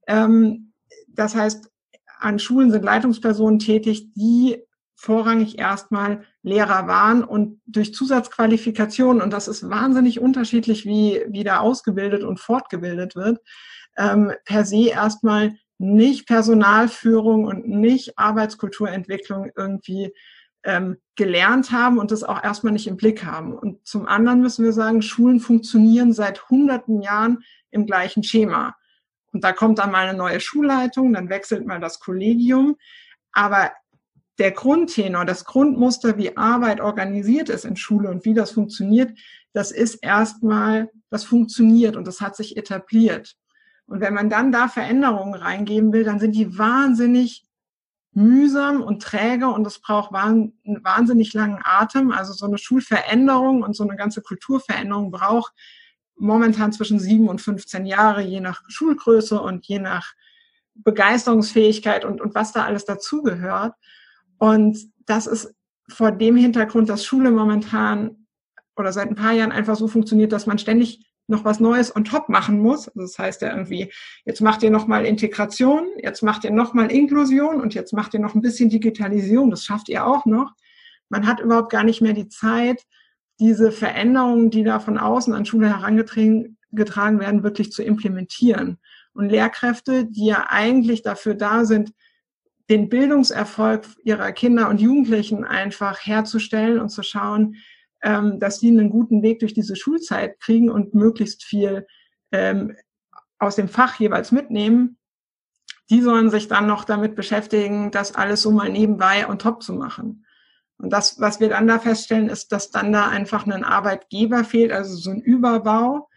Ähm, 0.07 0.72
das 1.07 1.36
heißt, 1.36 1.72
an 2.19 2.38
Schulen 2.38 2.69
sind 2.69 2.86
Leitungspersonen 2.86 3.57
tätig, 3.57 4.13
die 4.13 4.62
vorrangig 4.95 5.57
erstmal 5.57 6.24
Lehrer 6.43 6.88
waren 6.88 7.24
und 7.24 7.60
durch 7.65 7.93
Zusatzqualifikationen, 7.93 9.22
und 9.22 9.33
das 9.33 9.48
ist 9.48 9.67
wahnsinnig 9.67 10.19
unterschiedlich, 10.19 10.86
wie, 10.86 11.24
wie 11.27 11.43
da 11.43 11.60
ausgebildet 11.60 12.24
und 12.24 12.39
fortgebildet 12.39 13.15
wird, 13.15 13.39
ähm, 13.98 14.31
per 14.45 14.63
se 14.63 14.89
erstmal 14.89 15.55
nicht 15.77 16.27
Personalführung 16.27 17.46
und 17.46 17.68
nicht 17.68 18.18
Arbeitskulturentwicklung 18.18 19.51
irgendwie 19.56 20.13
ähm, 20.63 20.98
gelernt 21.15 21.72
haben 21.72 22.00
und 22.00 22.12
das 22.12 22.24
auch 22.24 22.44
erstmal 22.44 22.74
nicht 22.74 22.88
im 22.88 22.98
Blick 22.98 23.25
haben. 23.25 23.53
Und 23.53 23.86
zum 23.86 24.08
anderen 24.08 24.42
müssen 24.42 24.63
wir 24.63 24.74
sagen, 24.74 25.01
Schulen 25.01 25.39
funktionieren 25.39 26.13
seit 26.13 26.50
hunderten 26.50 27.01
Jahren 27.01 27.44
im 27.70 27.86
gleichen 27.86 28.24
Schema. 28.24 28.75
Und 29.34 29.44
da 29.44 29.51
kommt 29.51 29.80
dann 29.80 29.92
mal 29.92 30.08
eine 30.08 30.18
neue 30.18 30.39
Schulleitung, 30.39 31.13
dann 31.13 31.30
wechselt 31.30 31.65
mal 31.65 31.80
das 31.80 32.00
Kollegium. 32.00 32.77
Aber 33.32 33.72
der 34.39 34.51
Grundtenor, 34.51 35.25
das 35.25 35.46
Grundmuster, 35.46 36.18
wie 36.18 36.38
Arbeit 36.38 36.82
organisiert 36.82 37.50
ist 37.50 37.65
in 37.65 37.75
Schule 37.75 38.10
und 38.10 38.25
wie 38.25 38.34
das 38.34 38.51
funktioniert, 38.51 39.18
das 39.53 39.72
ist 39.72 39.96
erstmal, 39.96 40.89
das 41.10 41.24
funktioniert 41.24 41.96
und 41.96 42.08
das 42.08 42.22
hat 42.22 42.36
sich 42.36 42.58
etabliert. 42.58 43.36
Und 43.85 43.99
wenn 44.01 44.13
man 44.13 44.29
dann 44.29 44.51
da 44.51 44.67
Veränderungen 44.67 45.35
reingeben 45.35 45.93
will, 45.93 46.03
dann 46.03 46.19
sind 46.19 46.33
die 46.33 46.57
wahnsinnig 46.57 47.45
mühsam 48.13 48.81
und 48.81 49.01
träge 49.01 49.47
und 49.47 49.65
es 49.65 49.79
braucht 49.79 50.13
einen 50.13 50.53
wahnsinnig 50.83 51.33
langen 51.33 51.59
Atem. 51.63 52.11
Also 52.11 52.33
so 52.33 52.45
eine 52.45 52.57
Schulveränderung 52.57 53.63
und 53.63 53.75
so 53.75 53.83
eine 53.83 53.95
ganze 53.95 54.21
Kulturveränderung 54.21 55.11
braucht 55.11 55.53
momentan 56.15 56.71
zwischen 56.71 56.99
sieben 56.99 57.27
und 57.27 57.41
15 57.41 57.85
Jahre, 57.85 58.21
je 58.21 58.39
nach 58.39 58.61
Schulgröße 58.67 59.41
und 59.41 59.65
je 59.65 59.79
nach 59.79 60.13
Begeisterungsfähigkeit 60.75 62.05
und, 62.05 62.21
und 62.21 62.35
was 62.35 62.51
da 62.51 62.65
alles 62.65 62.85
dazugehört. 62.85 63.73
Und 64.37 64.77
das 65.05 65.27
ist 65.27 65.53
vor 65.89 66.11
dem 66.11 66.35
Hintergrund, 66.35 66.89
dass 66.89 67.05
Schule 67.05 67.31
momentan 67.31 68.27
oder 68.75 68.91
seit 68.91 69.09
ein 69.09 69.15
paar 69.15 69.33
Jahren 69.33 69.51
einfach 69.51 69.75
so 69.75 69.87
funktioniert, 69.87 70.31
dass 70.31 70.47
man 70.47 70.57
ständig 70.57 71.05
noch 71.27 71.46
was 71.46 71.60
Neues 71.60 71.96
on 71.96 72.03
top 72.03 72.30
machen 72.30 72.60
muss. 72.60 72.88
Also 72.88 73.01
das 73.01 73.18
heißt 73.18 73.42
ja 73.42 73.51
irgendwie, 73.51 73.92
jetzt 74.25 74.42
macht 74.42 74.63
ihr 74.63 74.72
noch 74.72 74.88
mal 74.88 75.06
Integration, 75.06 75.88
jetzt 76.01 76.22
macht 76.22 76.44
ihr 76.44 76.51
noch 76.51 76.74
mal 76.74 76.92
Inklusion 76.92 77.62
und 77.62 77.74
jetzt 77.74 77.94
macht 77.94 78.13
ihr 78.13 78.20
noch 78.20 78.36
ein 78.36 78.42
bisschen 78.42 78.70
Digitalisierung. 78.70 79.50
Das 79.50 79.63
schafft 79.63 79.89
ihr 79.89 80.06
auch 80.06 80.25
noch. 80.25 80.53
Man 81.10 81.27
hat 81.27 81.39
überhaupt 81.39 81.72
gar 81.72 81.84
nicht 81.84 82.01
mehr 82.01 82.13
die 82.13 82.27
Zeit, 82.27 82.84
diese 83.39 83.72
Veränderungen, 83.72 84.50
die 84.50 84.63
da 84.63 84.80
von 84.80 84.98
außen 84.98 85.34
an 85.34 85.46
Schule 85.46 85.70
herangetragen 85.70 86.58
werden, 87.20 87.44
wirklich 87.44 87.72
zu 87.72 87.84
implementieren. 87.84 88.77
Und 89.13 89.30
Lehrkräfte, 89.30 90.06
die 90.06 90.25
ja 90.27 90.48
eigentlich 90.50 91.03
dafür 91.03 91.36
da 91.36 91.65
sind, 91.65 91.92
den 92.70 92.89
Bildungserfolg 92.89 93.86
ihrer 94.03 94.32
Kinder 94.32 94.70
und 94.70 94.82
Jugendlichen 94.82 95.44
einfach 95.44 96.00
herzustellen 96.06 96.80
und 96.80 96.89
zu 96.89 97.03
schauen, 97.03 97.56
ähm, 98.03 98.39
dass 98.39 98.60
sie 98.60 98.69
einen 98.69 98.89
guten 98.89 99.24
Weg 99.24 99.39
durch 99.39 99.53
diese 99.53 99.75
Schulzeit 99.75 100.39
kriegen 100.39 100.69
und 100.69 100.93
möglichst 100.93 101.43
viel 101.43 101.88
ähm, 102.31 102.75
aus 103.39 103.55
dem 103.55 103.67
Fach 103.67 104.00
jeweils 104.00 104.31
mitnehmen. 104.31 104.98
Die 105.89 106.01
sollen 106.01 106.29
sich 106.29 106.48
dann 106.48 106.67
noch 106.67 106.86
damit 106.86 107.15
beschäftigen, 107.15 107.91
das 107.91 108.15
alles 108.15 108.41
so 108.41 108.51
mal 108.51 108.69
nebenbei 108.69 109.27
und 109.27 109.41
top 109.41 109.63
zu 109.63 109.74
machen. 109.74 110.25
Und 110.77 110.91
das, 110.91 111.19
was 111.19 111.39
wir 111.39 111.50
dann 111.50 111.67
da 111.67 111.79
feststellen, 111.79 112.29
ist, 112.29 112.51
dass 112.51 112.72
dann 112.72 112.91
da 112.91 113.07
einfach 113.07 113.45
ein 113.45 113.63
Arbeitgeber 113.63 114.43
fehlt, 114.43 114.72
also 114.72 114.95
so 114.95 115.12
ein 115.12 115.22
Überbau, 115.22 116.10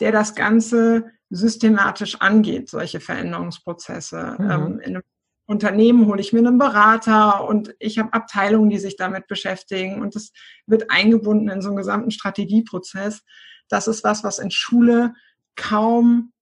der 0.00 0.12
das 0.12 0.34
Ganze 0.34 1.06
systematisch 1.30 2.20
angeht, 2.20 2.68
solche 2.68 3.00
Veränderungsprozesse. 3.00 4.36
Mhm. 4.38 4.50
Ähm, 4.50 4.80
in 4.80 4.96
einem 4.96 5.02
Unternehmen 5.46 6.06
hole 6.06 6.20
ich 6.20 6.32
mir 6.32 6.38
einen 6.38 6.58
Berater 6.58 7.46
und 7.46 7.74
ich 7.78 7.98
habe 7.98 8.12
Abteilungen, 8.12 8.70
die 8.70 8.78
sich 8.78 8.96
damit 8.96 9.26
beschäftigen 9.26 10.00
und 10.00 10.14
das 10.14 10.32
wird 10.66 10.90
eingebunden 10.90 11.48
in 11.48 11.60
so 11.60 11.68
einen 11.68 11.76
gesamten 11.76 12.10
Strategieprozess. 12.10 13.22
Das 13.68 13.88
ist 13.88 14.04
was, 14.04 14.24
was 14.24 14.38
in 14.38 14.50
Schule 14.50 15.14
kaum 15.56 16.32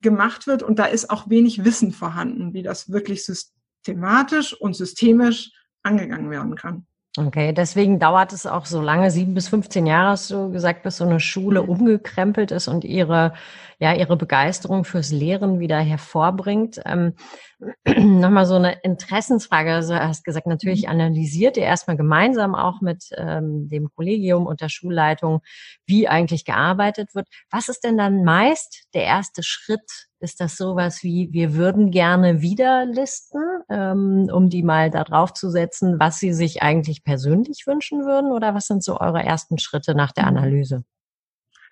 gemacht 0.00 0.46
wird 0.46 0.62
und 0.62 0.78
da 0.78 0.84
ist 0.84 1.10
auch 1.10 1.30
wenig 1.30 1.64
Wissen 1.64 1.92
vorhanden, 1.92 2.52
wie 2.52 2.62
das 2.62 2.90
wirklich 2.90 3.24
systematisch 3.24 4.52
und 4.52 4.76
systemisch 4.76 5.50
angegangen 5.82 6.30
werden 6.30 6.54
kann. 6.54 6.86
Okay, 7.16 7.52
deswegen 7.52 8.00
dauert 8.00 8.32
es 8.32 8.44
auch 8.44 8.66
so 8.66 8.80
lange, 8.80 9.08
sieben 9.12 9.34
bis 9.34 9.46
15 9.46 9.86
Jahre 9.86 10.10
hast 10.10 10.32
du 10.32 10.50
gesagt, 10.50 10.82
bis 10.82 10.96
so 10.96 11.04
eine 11.04 11.20
Schule 11.20 11.62
mhm. 11.62 11.68
umgekrempelt 11.68 12.50
ist 12.50 12.66
und 12.66 12.82
ihre, 12.82 13.34
ja, 13.78 13.94
ihre 13.94 14.16
Begeisterung 14.16 14.84
fürs 14.84 15.12
Lehren 15.12 15.60
wieder 15.60 15.78
hervorbringt. 15.78 16.80
Ähm, 16.84 17.14
Nochmal 17.86 18.46
so 18.46 18.56
eine 18.56 18.80
Interessensfrage. 18.82 19.72
Also 19.72 19.94
du 19.94 20.00
hast 20.00 20.24
gesagt, 20.24 20.48
natürlich 20.48 20.84
mhm. 20.86 20.90
analysiert 20.90 21.56
ihr 21.56 21.62
erstmal 21.62 21.96
gemeinsam 21.96 22.56
auch 22.56 22.80
mit 22.80 23.04
ähm, 23.16 23.68
dem 23.68 23.90
Kollegium 23.94 24.46
und 24.46 24.60
der 24.60 24.68
Schulleitung, 24.68 25.40
wie 25.86 26.08
eigentlich 26.08 26.44
gearbeitet 26.44 27.14
wird. 27.14 27.28
Was 27.48 27.68
ist 27.68 27.84
denn 27.84 27.96
dann 27.96 28.24
meist 28.24 28.88
der 28.92 29.04
erste 29.04 29.44
Schritt 29.44 30.08
ist 30.20 30.40
das 30.40 30.56
sowas 30.56 31.02
wie, 31.02 31.28
wir 31.32 31.54
würden 31.54 31.90
gerne 31.90 32.40
wieder 32.40 32.86
listen, 32.86 33.40
ähm, 33.68 34.28
um 34.32 34.48
die 34.48 34.62
mal 34.62 34.90
da 34.90 35.04
drauf 35.04 35.32
zu 35.34 35.50
setzen, 35.50 36.00
was 36.00 36.18
Sie 36.18 36.32
sich 36.32 36.62
eigentlich 36.62 37.04
persönlich 37.04 37.66
wünschen 37.66 38.04
würden? 38.04 38.32
Oder 38.32 38.54
was 38.54 38.66
sind 38.66 38.82
so 38.82 39.00
eure 39.00 39.22
ersten 39.22 39.58
Schritte 39.58 39.94
nach 39.94 40.12
der 40.12 40.30
mhm. 40.30 40.38
Analyse? 40.38 40.84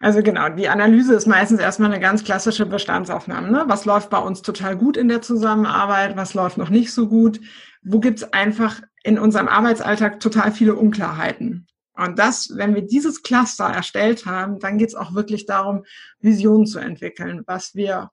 Also 0.03 0.21
genau, 0.21 0.49
die 0.49 0.69
Analyse 0.69 1.15
ist 1.15 1.29
meistens 1.29 1.61
erstmal 1.61 1.93
eine 1.93 2.01
ganz 2.01 2.25
klassische 2.25 2.67
Bestandsaufnahme. 2.67 3.53
Ne? 3.53 3.65
Was 3.69 3.85
läuft 3.85 4.11
bei 4.11 4.19
uns 4.19 4.43
total 4.43 4.77
gut 4.77 4.97
in 4.97 5.07
der 5.07 5.23
Zusammenarbeit, 5.23 6.17
was 6.17 6.35
läuft 6.35 6.59
noch 6.59 6.71
nicht 6.71 6.93
so 6.93 7.09
gut? 7.09 7.41
Wo 7.83 8.01
gibt 8.01 8.19
es 8.19 8.33
einfach 8.33 8.81
in 9.05 9.17
unserem 9.17 9.47
Arbeitsalltag 9.47 10.19
total 10.19 10.51
viele 10.51 10.75
Unklarheiten? 10.75 11.69
Und 11.95 12.19
das, 12.19 12.51
wenn 12.57 12.75
wir 12.75 12.83
dieses 12.83 13.23
Cluster 13.23 13.67
erstellt 13.67 14.27
haben, 14.27 14.59
dann 14.59 14.77
geht 14.77 14.89
es 14.89 14.95
auch 14.97 15.15
wirklich 15.15 15.47
darum, 15.47 15.85
Visionen 16.19 16.67
zu 16.67 16.81
entwickeln, 16.81 17.43
was 17.47 17.75
wir 17.75 18.11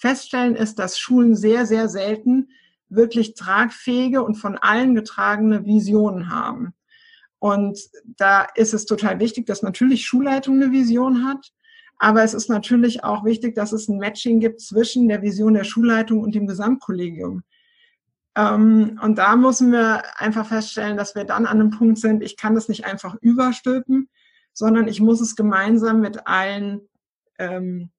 feststellen, 0.00 0.56
ist, 0.56 0.78
dass 0.78 0.98
Schulen 0.98 1.36
sehr, 1.36 1.66
sehr 1.66 1.88
selten 1.88 2.48
wirklich 2.88 3.34
tragfähige 3.34 4.22
und 4.22 4.34
von 4.34 4.56
allen 4.56 4.94
getragene 4.94 5.64
Visionen 5.64 6.30
haben. 6.30 6.74
Und 7.38 7.78
da 8.04 8.46
ist 8.54 8.74
es 8.74 8.86
total 8.86 9.20
wichtig, 9.20 9.46
dass 9.46 9.62
natürlich 9.62 10.04
Schulleitung 10.04 10.56
eine 10.56 10.72
Vision 10.72 11.26
hat. 11.26 11.52
Aber 11.98 12.22
es 12.22 12.34
ist 12.34 12.48
natürlich 12.48 13.04
auch 13.04 13.24
wichtig, 13.24 13.54
dass 13.54 13.72
es 13.72 13.88
ein 13.88 13.98
Matching 13.98 14.40
gibt 14.40 14.60
zwischen 14.60 15.08
der 15.08 15.22
Vision 15.22 15.54
der 15.54 15.64
Schulleitung 15.64 16.20
und 16.20 16.34
dem 16.34 16.46
Gesamtkollegium. 16.46 17.42
Ähm, 18.36 18.98
und 19.02 19.18
da 19.18 19.36
müssen 19.36 19.70
wir 19.70 20.02
einfach 20.18 20.46
feststellen, 20.46 20.96
dass 20.96 21.14
wir 21.14 21.24
dann 21.24 21.46
an 21.46 21.60
einem 21.60 21.70
Punkt 21.70 21.98
sind, 21.98 22.22
ich 22.22 22.36
kann 22.36 22.54
das 22.54 22.68
nicht 22.68 22.86
einfach 22.86 23.16
überstülpen, 23.20 24.08
sondern 24.52 24.88
ich 24.88 25.00
muss 25.00 25.20
es 25.20 25.36
gemeinsam 25.36 26.00
mit 26.00 26.26
allen 26.26 26.80
ähm, 27.38 27.90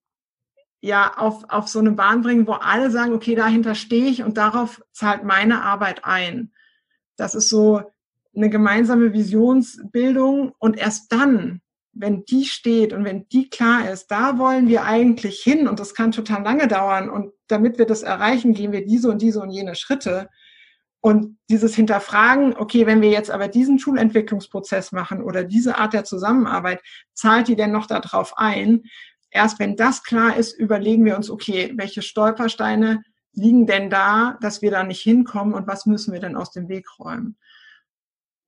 ja 0.81 1.17
auf, 1.17 1.45
auf 1.49 1.67
so 1.67 1.79
eine 1.79 1.91
Bahn 1.91 2.21
bringen, 2.21 2.47
wo 2.47 2.53
alle 2.53 2.91
sagen, 2.91 3.13
okay, 3.13 3.35
dahinter 3.35 3.75
stehe 3.75 4.09
ich 4.09 4.23
und 4.23 4.37
darauf 4.37 4.83
zahlt 4.91 5.23
meine 5.23 5.63
Arbeit 5.63 6.03
ein. 6.05 6.51
Das 7.15 7.35
ist 7.35 7.49
so 7.49 7.83
eine 8.35 8.49
gemeinsame 8.49 9.13
Visionsbildung 9.13 10.53
und 10.57 10.77
erst 10.77 11.11
dann, 11.11 11.61
wenn 11.93 12.25
die 12.25 12.45
steht 12.45 12.93
und 12.93 13.03
wenn 13.03 13.27
die 13.29 13.49
klar 13.49 13.89
ist, 13.91 14.07
da 14.07 14.39
wollen 14.39 14.67
wir 14.67 14.85
eigentlich 14.85 15.41
hin 15.41 15.67
und 15.67 15.79
das 15.79 15.93
kann 15.93 16.11
total 16.11 16.43
lange 16.43 16.67
dauern 16.67 17.09
und 17.09 17.33
damit 17.47 17.77
wir 17.77 17.85
das 17.85 18.01
erreichen, 18.01 18.53
gehen 18.53 18.71
wir 18.71 18.85
diese 18.85 19.11
und 19.11 19.21
diese 19.21 19.41
und 19.41 19.51
jene 19.51 19.75
Schritte. 19.75 20.29
Und 21.03 21.37
dieses 21.49 21.75
Hinterfragen, 21.75 22.55
okay, 22.55 22.85
wenn 22.85 23.01
wir 23.01 23.09
jetzt 23.09 23.31
aber 23.31 23.47
diesen 23.47 23.79
Schulentwicklungsprozess 23.79 24.91
machen 24.91 25.23
oder 25.23 25.43
diese 25.43 25.77
Art 25.79 25.93
der 25.93 26.03
Zusammenarbeit, 26.03 26.79
zahlt 27.13 27.47
die 27.47 27.55
denn 27.55 27.71
noch 27.71 27.87
darauf 27.87 28.37
ein? 28.37 28.83
Erst 29.31 29.59
wenn 29.59 29.75
das 29.75 30.03
klar 30.03 30.35
ist, 30.35 30.53
überlegen 30.53 31.05
wir 31.05 31.15
uns, 31.15 31.29
okay, 31.29 31.73
welche 31.75 32.01
Stolpersteine 32.01 33.03
liegen 33.33 33.65
denn 33.65 33.89
da, 33.89 34.37
dass 34.41 34.61
wir 34.61 34.71
da 34.71 34.83
nicht 34.83 35.01
hinkommen 35.01 35.53
und 35.53 35.67
was 35.67 35.85
müssen 35.85 36.13
wir 36.13 36.19
denn 36.19 36.35
aus 36.35 36.51
dem 36.51 36.67
Weg 36.67 36.99
räumen? 36.99 37.37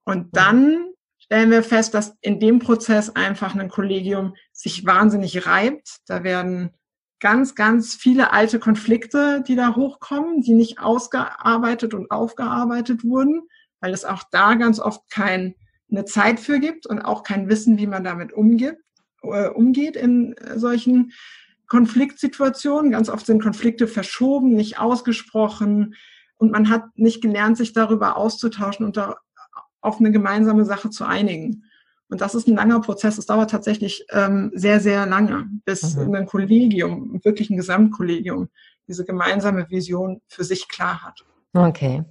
Und 0.04 0.36
dann 0.36 0.90
stellen 1.18 1.52
wir 1.52 1.64
fest, 1.64 1.94
dass 1.94 2.18
in 2.20 2.42
dem 2.42 2.60
Prozess 2.60 3.10
einfach 3.10 3.56
ein 3.56 3.70
Kollegium 3.70 4.36
sich 4.52 4.86
wahnsinnig 4.86 5.48
reibt. 5.48 6.00
Da 6.08 6.26
werden 6.26 6.72
ganz, 7.22 7.56
ganz 7.56 7.96
viele 7.96 8.34
alte 8.34 8.60
Konflikte, 8.60 9.42
die 9.48 9.56
da 9.56 9.78
hochkommen, 9.78 10.42
die 10.42 10.54
nicht 10.54 10.80
ausgearbeitet 10.80 11.94
und 11.94 12.12
aufgearbeitet 12.12 13.06
wurden, 13.06 13.44
weil 13.80 13.94
es 13.94 14.04
auch 14.04 14.24
da 14.32 14.56
ganz 14.56 14.82
oft 14.82 15.10
keine 15.10 15.56
Zeit 16.06 16.42
für 16.42 16.60
gibt 16.60 16.86
und 16.86 17.00
auch 17.00 17.24
kein 17.24 17.48
Wissen, 17.48 17.78
wie 17.78 17.88
man 17.88 18.04
damit 18.04 18.34
umgeht 18.34 18.78
äh, 19.24 19.50
umgeht 19.50 19.96
in 19.96 20.36
solchen 20.56 21.12
Konfliktsituationen. 21.68 22.92
Ganz 22.92 23.10
oft 23.10 23.26
sind 23.26 23.42
Konflikte 23.42 23.88
verschoben, 23.88 24.54
nicht 24.54 24.80
ausgesprochen 24.80 25.96
und 26.38 26.52
man 26.52 26.70
hat 26.70 26.84
nicht 26.96 27.22
gelernt, 27.22 27.58
sich 27.58 27.74
darüber 27.74 28.18
auszutauschen 28.18 28.86
und 28.86 28.98
da 28.98 29.18
auf 29.82 30.00
eine 30.00 30.12
gemeinsame 30.12 30.66
Sache 30.66 30.90
zu 30.90 31.06
einigen. 31.06 31.66
Und 32.10 32.22
das 32.22 32.36
ist 32.36 32.48
ein 32.48 32.56
langer 32.56 32.80
Prozess. 32.80 33.18
Es 33.18 33.26
dauert 33.26 33.50
tatsächlich 33.50 34.06
ähm, 34.12 34.52
sehr, 34.54 34.80
sehr 34.80 35.06
lange, 35.06 35.50
bis 35.66 35.96
mhm. 35.96 36.14
ein 36.14 36.26
Kollegium, 36.26 37.20
wirklich 37.24 37.50
ein 37.50 37.58
Gesamtkollegium, 37.58 38.50
diese 38.88 39.04
gemeinsame 39.04 39.70
Vision 39.70 40.22
für 40.28 40.44
sich 40.44 40.68
klar 40.68 41.04
hat. 41.04 41.26
Okay. 41.54 42.04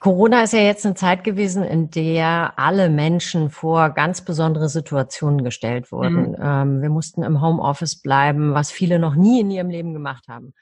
Corona 0.00 0.42
ist 0.42 0.52
ja 0.52 0.60
jetzt 0.60 0.84
eine 0.84 0.96
Zeit 0.96 1.22
gewesen, 1.22 1.62
in 1.62 1.90
der 1.90 2.54
alle 2.56 2.90
Menschen 2.90 3.50
vor 3.50 3.90
ganz 3.90 4.24
besondere 4.24 4.68
Situationen 4.68 5.44
gestellt 5.44 5.92
wurden. 5.92 6.30
Mhm. 6.30 6.36
Ähm, 6.40 6.82
wir 6.82 6.90
mussten 6.90 7.22
im 7.22 7.40
Homeoffice 7.40 8.02
bleiben, 8.02 8.54
was 8.54 8.72
viele 8.72 8.98
noch 8.98 9.14
nie 9.14 9.40
in 9.40 9.50
ihrem 9.52 9.70
Leben 9.70 9.92
gemacht 9.92 10.26
haben. 10.26 10.52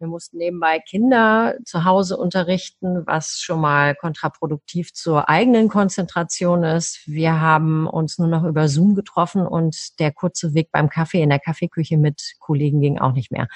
Wir 0.00 0.08
mussten 0.08 0.38
nebenbei 0.38 0.80
Kinder 0.80 1.54
zu 1.64 1.84
Hause 1.84 2.16
unterrichten, 2.16 3.06
was 3.06 3.38
schon 3.40 3.60
mal 3.60 3.94
kontraproduktiv 3.94 4.92
zur 4.92 5.28
eigenen 5.28 5.68
Konzentration 5.68 6.64
ist. 6.64 7.06
Wir 7.06 7.40
haben 7.40 7.86
uns 7.86 8.18
nur 8.18 8.26
noch 8.26 8.42
über 8.42 8.66
Zoom 8.66 8.96
getroffen 8.96 9.46
und 9.46 10.00
der 10.00 10.10
kurze 10.10 10.54
Weg 10.54 10.72
beim 10.72 10.88
Kaffee 10.88 11.22
in 11.22 11.30
der 11.30 11.38
Kaffeeküche 11.38 11.98
mit 11.98 12.34
Kollegen 12.40 12.80
ging 12.80 12.98
auch 12.98 13.12
nicht 13.12 13.30
mehr. 13.30 13.46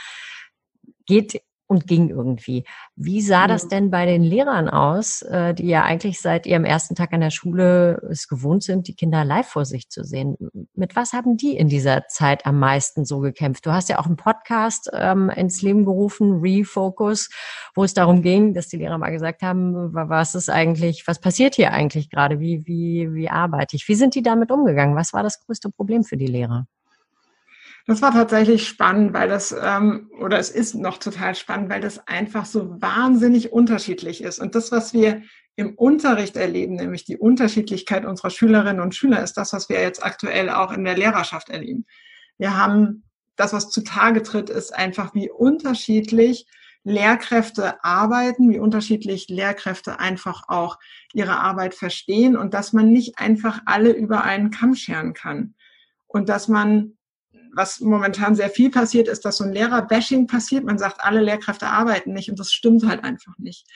Geht 1.07 1.43
und 1.67 1.87
ging 1.87 2.09
irgendwie. 2.11 2.65
Wie 2.95 3.21
sah 3.21 3.47
das 3.47 3.69
denn 3.69 3.91
bei 3.91 4.07
den 4.07 4.23
Lehrern 4.23 4.69
aus, 4.69 5.23
äh, 5.23 5.55
die 5.55 5.67
ja 5.67 5.83
eigentlich 5.83 6.21
seit 6.21 6.47
ihrem 6.47 6.65
ersten 6.65 6.95
Tag 6.95 7.13
an 7.13 7.21
der 7.21 7.31
Schule 7.31 8.01
es 8.11 8.29
gewohnt 8.29 8.63
sind, 8.63 8.89
die 8.89 8.95
Kinder 8.95 9.25
live 9.25 9.49
vor 9.49 9.65
sich 9.65 9.89
zu 9.89 10.05
sehen? 10.05 10.37
Mit 10.75 10.97
was 10.97 11.13
haben 11.13 11.37
die 11.37 11.57
in 11.57 11.69
dieser 11.69 12.07
Zeit 12.09 12.47
am 12.47 12.59
meisten 12.59 13.05
so 13.05 13.21
gekämpft? 13.21 13.67
Du 13.67 13.73
hast 13.73 13.89
ja 13.89 13.99
auch 13.99 14.07
einen 14.07 14.17
Podcast 14.17 14.91
ähm, 14.93 15.31
ins 15.31 15.63
Leben 15.63 15.85
gerufen, 15.85 16.41
Refocus, 16.41 17.31
wo 17.75 17.85
es 17.85 17.95
darum 17.95 18.23
ging, 18.23 18.55
dass 18.55 18.69
die 18.69 18.77
Lehrer 18.77 18.99
mal 18.99 19.11
gesagt 19.11 19.43
haben, 19.43 19.93
was 19.93 20.35
ist 20.35 20.49
eigentlich, 20.49 21.05
was 21.07 21.21
passiert 21.21 21.55
hier 21.57 21.73
eigentlich 21.73 22.11
gerade? 22.11 22.39
Wie, 22.41 22.67
wie, 22.67 23.13
wie 23.13 23.29
arbeite 23.29 23.77
ich? 23.77 23.89
Wie 23.89 23.95
sind 23.95 24.15
die 24.15 24.23
damit 24.23 24.51
umgegangen? 24.51 24.97
Was 24.97 25.13
war 25.13 25.23
das 25.23 25.45
größte 25.45 25.71
Problem 25.71 26.05
für 26.05 26.17
die 26.17 26.27
Lehrer? 26.27 26.67
Das 27.87 28.03
war 28.03 28.13
tatsächlich 28.13 28.67
spannend, 28.67 29.15
weil 29.15 29.29
das, 29.29 29.55
ähm, 29.59 30.11
oder 30.21 30.39
es 30.39 30.51
ist 30.51 30.75
noch 30.75 30.99
total 30.99 31.37
spannend, 31.37 31.71
weil 31.71 31.81
das 31.81 32.07
einfach 32.09 32.45
so 32.45 32.81
wahnsinnig 32.83 33.53
unterschiedlich 33.53 34.23
ist. 34.23 34.41
Und 34.41 34.57
das, 34.57 34.73
was 34.73 34.93
wir 34.93 35.23
im 35.55 35.75
Unterricht 35.75 36.37
erleben, 36.37 36.75
nämlich 36.75 37.05
die 37.05 37.17
Unterschiedlichkeit 37.17 38.05
unserer 38.05 38.31
Schülerinnen 38.31 38.83
und 38.83 38.95
Schüler, 38.95 39.23
ist 39.23 39.35
das, 39.35 39.53
was 39.53 39.69
wir 39.69 39.81
jetzt 39.81 40.05
aktuell 40.05 40.51
auch 40.51 40.73
in 40.73 40.85
der 40.85 40.97
Lehrerschaft 40.97 41.49
erleben. 41.49 41.87
Wir 42.39 42.57
haben 42.57 43.05
das, 43.37 43.53
was 43.53 43.71
zutage 43.71 44.23
tritt, 44.23 44.51
ist 44.51 44.75
einfach, 44.75 45.15
wie 45.15 45.31
unterschiedlich 45.31 46.47
Lehrkräfte 46.83 47.83
arbeiten, 47.85 48.51
wie 48.51 48.59
unterschiedlich 48.59 49.29
Lehrkräfte 49.29 50.01
einfach 50.01 50.45
auch 50.49 50.79
ihre 51.13 51.39
Arbeit 51.39 51.75
verstehen 51.75 52.37
und 52.37 52.53
dass 52.53 52.73
man 52.73 52.91
nicht 52.91 53.19
einfach 53.19 53.61
alle 53.65 53.93
über 53.93 54.25
einen 54.25 54.51
Kamm 54.51 54.75
scheren 54.75 55.15
kann. 55.15 55.55
Und 56.07 56.29
dass 56.29 56.49
man 56.49 56.96
was 57.57 57.81
momentan 57.81 58.35
sehr 58.35 58.51
viel 58.51 58.71
passiert, 58.71 59.09
ist, 59.09 59.25
dass 59.25 59.39
so 59.39 59.45
ein 59.45 59.53
Lehrer-Bashing 59.53 60.27
passiert. 60.27 60.65
Man 60.65 60.79
sagt, 60.79 61.01
alle 61.01 61.23
Lehrkräfte 61.23 61.67
arbeiten 61.67 62.13
nicht 62.13 62.31
und 62.31 62.39
das 62.39 62.53
stimmt 62.53 62.87
halt 62.87 63.03
einfach 63.03 63.33
nicht. 63.39 63.67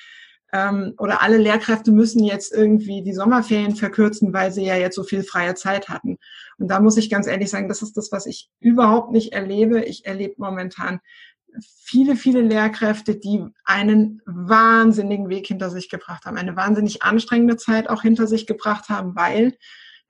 Ähm, 0.53 0.95
oder 0.99 1.23
alle 1.23 1.39
Lehrkräfte 1.39 1.91
müssen 1.91 2.23
jetzt 2.23 2.53
irgendwie 2.53 3.03
die 3.03 3.15
Sommerferien 3.15 3.75
verkürzen, 3.77 4.35
weil 4.35 4.53
sie 4.53 4.67
ja 4.67 4.77
jetzt 4.77 4.97
so 4.97 5.03
viel 5.03 5.23
freie 5.23 5.55
Zeit 5.55 5.89
hatten. 5.89 6.19
Und 6.59 6.69
da 6.69 6.79
muss 6.81 6.99
ich 6.99 7.09
ganz 7.09 7.27
ehrlich 7.27 7.49
sagen, 7.49 7.69
das 7.69 7.81
ist 7.81 7.97
das, 7.97 8.13
was 8.13 8.27
ich 8.27 8.51
überhaupt 8.61 9.13
nicht 9.13 9.33
erlebe. 9.33 9.83
Ich 9.83 10.05
erlebe 10.05 10.35
momentan 10.37 11.01
viele, 11.59 12.17
viele 12.17 12.43
Lehrkräfte, 12.43 13.17
die 13.17 13.45
einen 13.65 14.21
wahnsinnigen 14.27 15.31
Weg 15.31 15.47
hinter 15.47 15.71
sich 15.71 15.89
gebracht 15.89 16.27
haben, 16.27 16.37
eine 16.37 16.55
wahnsinnig 16.55 17.03
anstrengende 17.03 17.57
Zeit 17.57 17.89
auch 17.89 18.03
hinter 18.03 18.27
sich 18.27 18.47
gebracht 18.47 18.89
haben, 18.91 19.17
weil 19.17 19.57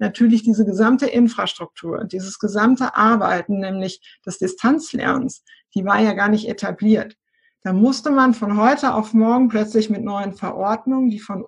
natürlich 0.01 0.43
diese 0.43 0.65
gesamte 0.65 1.07
Infrastruktur, 1.07 2.05
dieses 2.05 2.39
gesamte 2.39 2.97
Arbeiten, 2.97 3.61
nämlich 3.61 4.01
des 4.27 4.39
Distanzlernens, 4.39 5.45
die 5.75 5.85
war 5.85 6.01
ja 6.01 6.15
gar 6.15 6.29
nicht 6.29 6.49
etabliert. 6.49 7.17
Da 7.63 7.73
musste 7.73 8.11
man 8.11 8.35
von 8.35 8.57
heute 8.57 8.95
auf 8.95 9.13
morgen 9.13 9.49
plötzlich 9.49 9.91
mit 9.91 10.03
neuen 10.03 10.33
Verordnungen, 10.33 11.11
die 11.11 11.21
von 11.21 11.45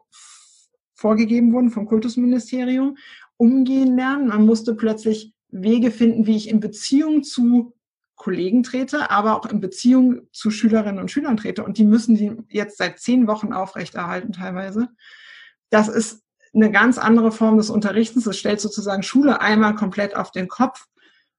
vorgegeben 0.95 1.53
wurden 1.53 1.71
vom 1.71 1.87
Kultusministerium, 1.87 2.97
umgehen 3.37 3.97
lernen. 3.97 4.29
Man 4.29 4.47
musste 4.47 4.75
plötzlich 4.75 5.35
Wege 5.49 5.91
finden, 5.91 6.27
wie 6.27 6.37
ich 6.37 6.49
in 6.49 6.61
Beziehung 6.61 7.23
zu 7.25 7.75
Kollegen 8.15 8.62
trete, 8.62 9.11
aber 9.11 9.37
auch 9.37 9.47
in 9.47 9.61
Beziehung 9.61 10.29
zu 10.31 10.51
Schülerinnen 10.51 11.01
und 11.01 11.11
Schülern 11.11 11.37
trete. 11.37 11.65
Und 11.65 11.79
die 11.79 11.85
müssen 11.85 12.15
die 12.15 12.37
jetzt 12.49 12.79
seit 12.79 13.01
zehn 13.01 13.27
Wochen 13.27 13.53
aufrechterhalten 13.53 14.33
teilweise. 14.33 14.88
Das 15.71 15.88
ist 15.88 16.23
eine 16.55 16.71
ganz 16.71 16.99
andere 16.99 17.33
Form 17.33 17.57
des 17.57 17.71
Unterrichtens. 17.71 18.27
Es 18.27 18.38
stellt 18.38 18.61
sozusagen 18.61 19.03
Schule 19.03 19.41
einmal 19.41 19.75
komplett 19.75 20.17
auf 20.17 20.31
den 20.31 20.49
Kopf. 20.49 20.87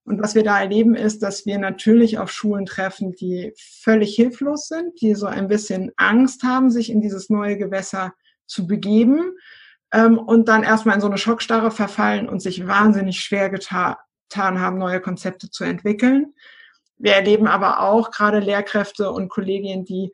Und 0.06 0.22
was 0.22 0.36
wir 0.36 0.44
da 0.44 0.60
erleben, 0.60 0.96
ist, 0.96 1.24
dass 1.24 1.46
wir 1.46 1.58
natürlich 1.58 2.18
auf 2.18 2.30
Schulen 2.30 2.66
treffen, 2.66 3.14
die 3.14 3.54
völlig 3.58 4.16
hilflos 4.16 4.68
sind, 4.68 5.00
die 5.02 5.16
so 5.16 5.28
ein 5.28 5.48
bisschen 5.48 5.92
Angst 5.96 6.44
haben, 6.44 6.70
sich 6.70 6.90
in 6.90 7.00
dieses 7.00 7.30
neue 7.30 7.58
Gewässer 7.58 8.14
zu 8.46 8.68
begeben 8.68 9.32
ähm, 9.94 10.18
und 10.18 10.50
dann 10.50 10.64
erstmal 10.64 10.96
in 10.96 11.02
so 11.02 11.08
eine 11.08 11.18
Schockstarre 11.18 11.72
verfallen 11.72 12.28
und 12.28 12.42
sich 12.42 12.68
wahnsinnig 12.68 13.22
schwer 13.22 13.50
getan 13.50 13.96
haben, 14.60 14.78
neue 14.78 15.00
Konzepte 15.00 15.50
zu 15.50 15.64
entwickeln. 15.64 16.34
Wir 16.98 17.14
erleben 17.14 17.48
aber 17.48 17.80
auch 17.80 18.12
gerade 18.12 18.40
Lehrkräfte 18.40 19.10
und 19.12 19.30
Kollegien, 19.30 19.86
die 19.86 20.12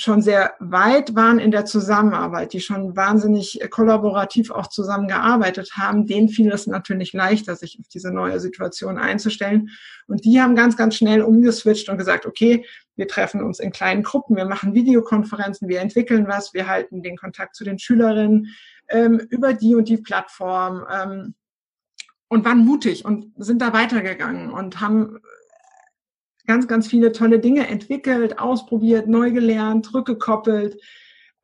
schon 0.00 0.22
sehr 0.22 0.54
weit 0.58 1.14
waren 1.14 1.38
in 1.38 1.50
der 1.50 1.64
Zusammenarbeit, 1.64 2.52
die 2.52 2.60
schon 2.60 2.96
wahnsinnig 2.96 3.60
kollaborativ 3.70 4.50
auch 4.50 4.68
zusammengearbeitet 4.68 5.72
haben, 5.76 6.06
denen 6.06 6.28
fiel 6.28 6.50
es 6.52 6.66
natürlich 6.66 7.12
leichter, 7.12 7.56
sich 7.56 7.78
auf 7.80 7.88
diese 7.88 8.12
neue 8.12 8.40
Situation 8.40 8.98
einzustellen. 8.98 9.70
Und 10.06 10.24
die 10.24 10.40
haben 10.40 10.56
ganz, 10.56 10.76
ganz 10.76 10.96
schnell 10.96 11.22
umgeswitcht 11.22 11.88
und 11.88 11.98
gesagt, 11.98 12.26
okay, 12.26 12.64
wir 12.96 13.08
treffen 13.08 13.42
uns 13.42 13.60
in 13.60 13.72
kleinen 13.72 14.02
Gruppen, 14.02 14.36
wir 14.36 14.44
machen 14.44 14.74
Videokonferenzen, 14.74 15.68
wir 15.68 15.80
entwickeln 15.80 16.26
was, 16.28 16.54
wir 16.54 16.68
halten 16.68 17.02
den 17.02 17.16
Kontakt 17.16 17.54
zu 17.54 17.64
den 17.64 17.78
Schülerinnen 17.78 18.48
ähm, 18.88 19.18
über 19.30 19.54
die 19.54 19.74
und 19.74 19.88
die 19.88 19.98
Plattform 19.98 20.84
ähm, 20.90 21.34
und 22.28 22.44
waren 22.44 22.58
mutig 22.58 23.04
und 23.04 23.32
sind 23.36 23.60
da 23.60 23.72
weitergegangen 23.72 24.50
und 24.50 24.80
haben 24.80 25.18
ganz, 26.50 26.66
ganz 26.66 26.88
viele 26.88 27.12
tolle 27.12 27.38
Dinge 27.38 27.68
entwickelt, 27.68 28.40
ausprobiert, 28.40 29.06
neu 29.06 29.30
gelernt, 29.30 29.94
rückgekoppelt 29.94 30.80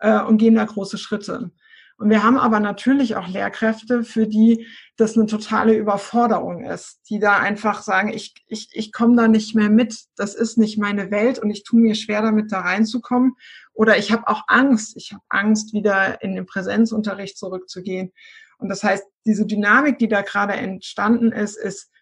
äh, 0.01 0.21
und 0.21 0.39
gehen 0.39 0.57
da 0.57 0.65
große 0.65 0.99
Schritte. 0.99 1.53
Und 1.97 2.11
wir 2.11 2.25
haben 2.25 2.37
aber 2.37 2.59
natürlich 2.59 3.15
auch 3.15 3.29
Lehrkräfte, 3.29 4.03
für 4.03 4.27
die 4.27 4.67
das 4.97 5.17
eine 5.17 5.27
totale 5.27 5.77
Überforderung 5.77 6.65
ist, 6.65 7.03
die 7.09 7.21
da 7.21 7.39
einfach 7.39 7.83
sagen, 7.83 8.13
ich, 8.13 8.35
ich, 8.49 8.71
ich 8.73 8.93
komme 8.93 9.15
da 9.15 9.29
nicht 9.29 9.55
mehr 9.55 9.71
mit, 9.71 9.97
das 10.17 10.35
ist 10.35 10.59
nicht 10.59 10.77
meine 10.77 11.13
Welt 11.13 11.39
und 11.39 11.51
ich 11.51 11.63
tue 11.63 11.79
mir 11.79 11.95
schwer 11.95 12.23
damit 12.23 12.51
da 12.51 12.63
reinzukommen. 12.63 13.37
Oder 13.75 13.99
ich 13.99 14.11
habe 14.11 14.27
auch 14.27 14.43
Angst, 14.49 14.97
ich 14.97 15.13
habe 15.13 15.23
Angst, 15.29 15.73
wieder 15.73 16.21
in 16.21 16.35
den 16.35 16.47
Präsenzunterricht 16.47 17.39
zurückzugehen. 17.39 18.11
Und 18.59 18.71
das 18.71 18.83
heißt, 18.83 19.05
diese 19.25 19.47
Dynamik, 19.47 20.01
die 20.01 20.09
da 20.09 20.23
gerade 20.23 20.55
entstanden 20.55 21.31
ist, 21.31 21.57
ist 21.57 21.93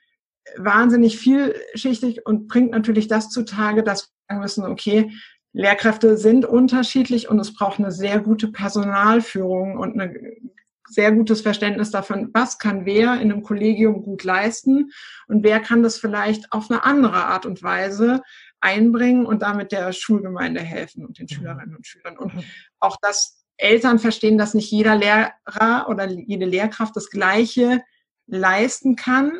wahnsinnig 0.57 1.19
vielschichtig 1.19 2.27
und 2.27 2.49
bringt 2.49 2.71
natürlich 2.71 3.09
das 3.09 3.31
zutage, 3.31 3.83
dass 3.83 4.13
wir 4.29 4.39
müssen, 4.39 4.65
okay, 4.65 5.11
Lehrkräfte 5.53 6.17
sind 6.17 6.45
unterschiedlich 6.45 7.29
und 7.29 7.39
es 7.39 7.55
braucht 7.55 7.79
eine 7.79 7.93
sehr 7.93 8.21
gute 8.21 8.49
Personalführung 8.49 9.79
und 9.79 10.01
ein 10.01 10.53
sehr 10.89 11.13
gutes 11.13 11.41
Verständnis 11.41 11.91
davon, 11.91 12.31
was 12.35 12.59
kann 12.59 12.85
wer 12.85 13.15
in 13.15 13.33
einem 13.33 13.43
Kollegium 13.43 14.03
gut 14.03 14.25
leisten 14.25 14.91
und 15.29 15.43
wer 15.43 15.61
kann 15.61 15.83
das 15.83 15.99
vielleicht 15.99 16.53
auf 16.53 16.71
eine 16.71 16.85
andere 16.85 17.25
Art 17.27 17.47
und 17.47 17.63
Weise 17.63 18.23
einbringen 18.61 19.27
und 19.27 19.43
damit 19.43 19.73
der 19.73 19.93
Schulgemeinde 19.93 20.61
helfen 20.61 21.07
und 21.07 21.19
den 21.19 21.27
mhm. 21.31 21.35
Schülerinnen 21.35 21.77
und 21.77 21.87
Schülern. 21.87 22.19
Und 22.19 22.35
mhm. 22.35 22.45
auch 22.81 22.97
dass 23.01 23.45
Eltern 23.57 23.99
verstehen, 23.99 24.39
dass 24.39 24.55
nicht 24.55 24.71
jeder 24.71 24.97
Lehrer 24.97 25.87
oder 25.89 26.09
jede 26.09 26.47
Lehrkraft 26.47 26.97
das 26.97 27.11
Gleiche 27.11 27.83
leisten 28.27 28.97
kann 28.97 29.33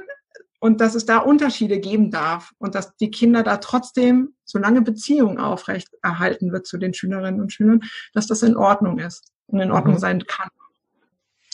und 0.65 0.81
dass 0.81 0.95
es 0.95 1.05
da 1.05 1.19
Unterschiede 1.19 1.79
geben 1.79 2.11
darf 2.11 2.55
und 2.57 2.75
dass 2.75 2.97
die 2.97 3.11
Kinder 3.11 3.43
da 3.43 3.59
trotzdem, 3.59 4.31
solange 4.47 4.81
Beziehung 4.81 5.39
aufrecht 5.39 5.89
erhalten 6.03 6.53
wird 6.53 6.67
zu 6.67 6.79
den 6.79 6.95
Schülerinnen 6.95 7.43
und 7.43 7.53
Schülern, 7.53 7.83
dass 8.15 8.27
das 8.29 8.43
in 8.43 8.57
Ordnung 8.57 8.99
ist 8.99 9.31
und 9.47 9.61
in 9.61 9.71
Ordnung 9.71 9.97
mhm. 9.97 9.99
sein 9.99 10.27
kann. 10.27 10.49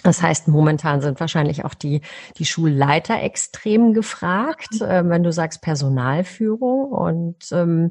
Das 0.04 0.22
heißt, 0.22 0.46
momentan 0.46 1.00
sind 1.00 1.18
wahrscheinlich 1.18 1.64
auch 1.64 1.74
die, 1.74 2.02
die 2.38 2.44
Schulleiter 2.44 3.20
extrem 3.20 3.94
gefragt, 3.94 4.74
mhm. 4.74 4.86
äh, 4.86 5.08
wenn 5.08 5.24
du 5.24 5.32
sagst 5.32 5.60
Personalführung. 5.60 6.92
Und 6.92 7.50
ähm, 7.50 7.90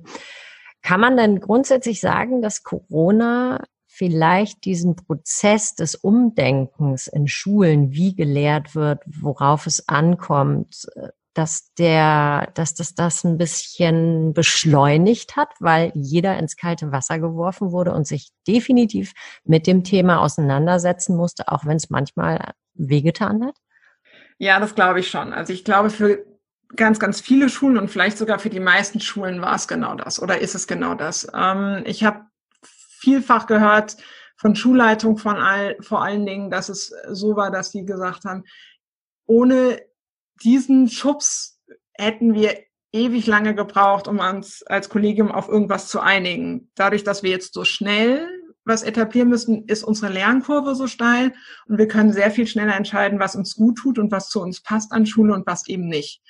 kann 0.84 1.01
man 1.01 1.17
denn 1.17 1.41
grundsätzlich 1.41 1.99
sagen, 1.99 2.41
dass 2.41 2.63
Corona 2.63 3.62
vielleicht 4.00 4.64
diesen 4.64 4.96
Prozess 4.96 5.76
des 5.76 5.94
Umdenkens 5.94 7.08
in 7.08 7.28
Schulen, 7.28 7.92
wie 7.92 8.16
gelehrt 8.16 8.74
wird, 8.74 9.04
worauf 9.06 9.68
es 9.68 9.90
ankommt, 9.90 10.88
dass 11.34 11.74
der, 11.78 12.50
dass 12.54 12.74
das 12.76 12.96
das 12.96 13.26
ein 13.26 13.38
bisschen 13.38 14.34
beschleunigt 14.34 15.36
hat, 15.36 15.50
weil 15.60 15.92
jeder 15.96 16.40
ins 16.40 16.56
kalte 16.56 16.94
Wasser 16.94 17.20
geworfen 17.20 17.74
wurde 17.74 17.94
und 17.94 18.08
sich 18.08 18.30
definitiv 18.48 19.12
mit 19.44 19.68
dem 19.68 19.84
Thema 19.84 20.22
auseinandersetzen 20.22 21.18
musste, 21.18 21.50
auch 21.50 21.66
wenn 21.66 21.78
es 21.78 21.90
manchmal 21.90 22.54
wehgetan 22.76 23.46
hat? 23.46 23.56
Ja, 24.38 24.62
das 24.62 24.76
glaube 24.76 25.02
ich 25.02 25.10
schon. 25.10 25.34
Also 25.34 25.52
ich 25.52 25.66
glaube, 25.66 25.90
für 25.90 26.26
ganz, 26.74 27.00
ganz 27.00 27.20
viele 27.20 27.50
Schulen 27.50 27.78
und 27.78 27.90
vielleicht 27.90 28.18
sogar 28.18 28.40
für 28.40 28.50
die 28.50 28.62
meisten 28.62 29.02
Schulen 29.02 29.42
war 29.42 29.56
es 29.56 29.68
genau 29.68 29.96
das 29.96 30.22
oder 30.22 30.40
ist 30.40 30.56
es 30.56 30.68
genau 30.68 30.96
das. 30.96 31.28
Ähm, 31.36 31.84
ich 31.86 32.06
habe 32.06 32.30
vielfach 33.00 33.48
gehört 33.48 33.98
von 34.38 34.56
Schulleitung 34.56 35.18
von 35.18 35.36
all, 35.36 35.78
vor 35.82 36.02
allen 36.04 36.26
Dingen, 36.26 36.50
dass 36.50 36.70
es 36.70 36.94
so 37.10 37.36
war, 37.36 37.52
dass 37.52 37.72
sie 37.72 37.86
gesagt 37.86 38.24
haben, 38.26 38.44
ohne 39.26 39.82
diesen 40.42 40.90
Schubs 40.90 41.60
hätten 41.94 42.34
wir 42.34 42.58
ewig 42.92 43.28
lange 43.28 43.54
gebraucht, 43.54 44.08
um 44.08 44.20
uns 44.20 44.64
als 44.64 44.90
Kollegium 44.90 45.32
auf 45.32 45.48
irgendwas 45.48 45.90
zu 45.90 46.00
einigen. 46.00 46.72
Dadurch, 46.76 47.04
dass 47.04 47.22
wir 47.22 47.30
jetzt 47.30 47.54
so 47.54 47.66
schnell 47.66 48.28
was 48.66 48.84
etablieren 48.84 49.30
müssen, 49.30 49.66
ist 49.66 49.84
unsere 49.84 50.12
Lernkurve 50.12 50.76
so 50.76 50.88
steil 50.88 51.34
und 51.68 51.78
wir 51.78 51.88
können 51.88 52.14
sehr 52.14 52.32
viel 52.32 52.48
schneller 52.48 52.76
entscheiden, 52.76 53.20
was 53.20 53.36
uns 53.36 53.56
gut 53.56 53.78
tut 53.78 54.00
und 54.00 54.12
was 54.12 54.30
zu 54.30 54.42
uns 54.42 54.62
passt 54.62 54.92
an 54.92 55.06
Schule 55.06 55.34
und 55.34 55.46
was 55.48 55.68
eben 55.68 55.88
nicht. 55.88 56.22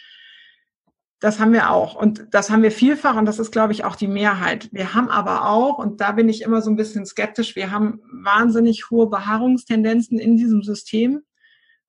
Das 1.19 1.39
haben 1.39 1.51
wir 1.51 1.69
auch 1.69 1.95
und 1.95 2.27
das 2.31 2.49
haben 2.49 2.63
wir 2.63 2.71
vielfach 2.71 3.17
und 3.17 3.25
das 3.25 3.39
ist, 3.39 3.51
glaube 3.51 3.73
ich, 3.73 3.83
auch 3.83 3.97
die 3.97 4.07
Mehrheit. 4.07 4.69
Wir 4.71 4.93
haben 4.93 5.09
aber 5.09 5.49
auch, 5.49 5.77
und 5.77 5.99
da 5.99 6.13
bin 6.13 6.29
ich 6.29 6.41
immer 6.43 6.61
so 6.61 6.69
ein 6.69 6.77
bisschen 6.77 7.05
skeptisch, 7.05 7.57
wir 7.57 7.71
haben 7.71 8.01
wahnsinnig 8.23 8.89
hohe 8.89 9.09
Beharrungstendenzen 9.09 10.17
in 10.17 10.37
diesem 10.37 10.63
System. 10.63 11.23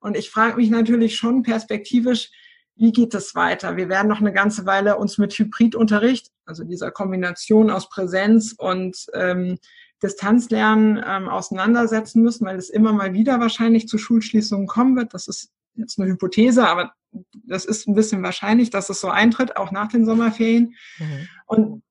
Und 0.00 0.16
ich 0.16 0.30
frage 0.30 0.56
mich 0.56 0.70
natürlich 0.70 1.16
schon 1.16 1.42
perspektivisch, 1.42 2.30
wie 2.74 2.92
geht 2.92 3.14
es 3.14 3.34
weiter? 3.34 3.76
Wir 3.76 3.88
werden 3.88 4.08
noch 4.08 4.20
eine 4.20 4.32
ganze 4.32 4.66
Weile 4.66 4.96
uns 4.96 5.18
mit 5.18 5.34
Hybridunterricht, 5.34 6.30
also 6.46 6.64
dieser 6.64 6.90
Kombination 6.90 7.70
aus 7.70 7.88
Präsenz 7.88 8.54
und 8.56 9.06
ähm, 9.12 9.58
Distanzlernen 10.02 11.00
ähm, 11.06 11.28
auseinandersetzen 11.28 12.22
müssen, 12.22 12.46
weil 12.46 12.56
es 12.56 12.70
immer 12.70 12.92
mal 12.92 13.12
wieder 13.12 13.38
wahrscheinlich 13.38 13.86
zu 13.86 13.98
Schulschließungen 13.98 14.66
kommen 14.66 14.96
wird. 14.96 15.12
Das 15.12 15.28
ist 15.28 15.50
jetzt 15.74 16.00
eine 16.00 16.10
Hypothese, 16.10 16.66
aber 16.66 16.94
das 17.32 17.64
ist 17.64 17.88
ein 17.88 17.94
bisschen 17.94 18.22
wahrscheinlich, 18.22 18.70
dass 18.70 18.88
es 18.90 19.00
so 19.00 19.08
eintritt, 19.08 19.56
auch 19.56 19.72
nach 19.72 19.88
den 19.88 20.06
Sommerferien. 20.06 20.74
Mhm. 20.98 21.28
Und 21.46 21.82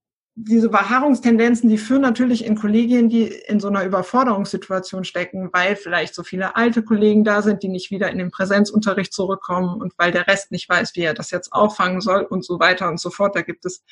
diese 0.42 0.70
Beharrungstendenzen, 0.70 1.70
die 1.70 1.78
führen 1.78 2.02
natürlich 2.02 2.46
in 2.46 2.56
Kollegien, 2.56 3.10
die 3.10 3.24
in 3.24 3.60
so 3.60 3.68
einer 3.68 3.84
Überforderungssituation 3.84 5.04
stecken, 5.04 5.50
weil 5.52 5.76
vielleicht 5.76 6.16
so 6.16 6.24
viele 6.24 6.56
alte 6.56 6.82
Kollegen 6.82 7.26
da 7.26 7.42
sind, 7.42 7.62
die 7.62 7.68
nicht 7.68 7.92
wieder 7.92 8.10
in 8.10 8.20
den 8.20 8.32
Präsenzunterricht 8.32 9.12
zurückkommen 9.12 9.82
und 9.82 9.94
weil 9.98 10.14
der 10.14 10.28
Rest 10.28 10.52
nicht 10.52 10.70
weiß, 10.70 10.96
wie 10.96 11.02
er 11.02 11.14
das 11.14 11.32
jetzt 11.32 11.52
auffangen 11.52 12.00
soll 12.00 12.22
und 12.22 12.46
so 12.46 12.60
weiter 12.60 12.88
und 12.88 13.02
so 13.02 13.10
fort. 13.10 13.36
Da 13.36 13.42
gibt 13.42 13.66
es 13.66 13.84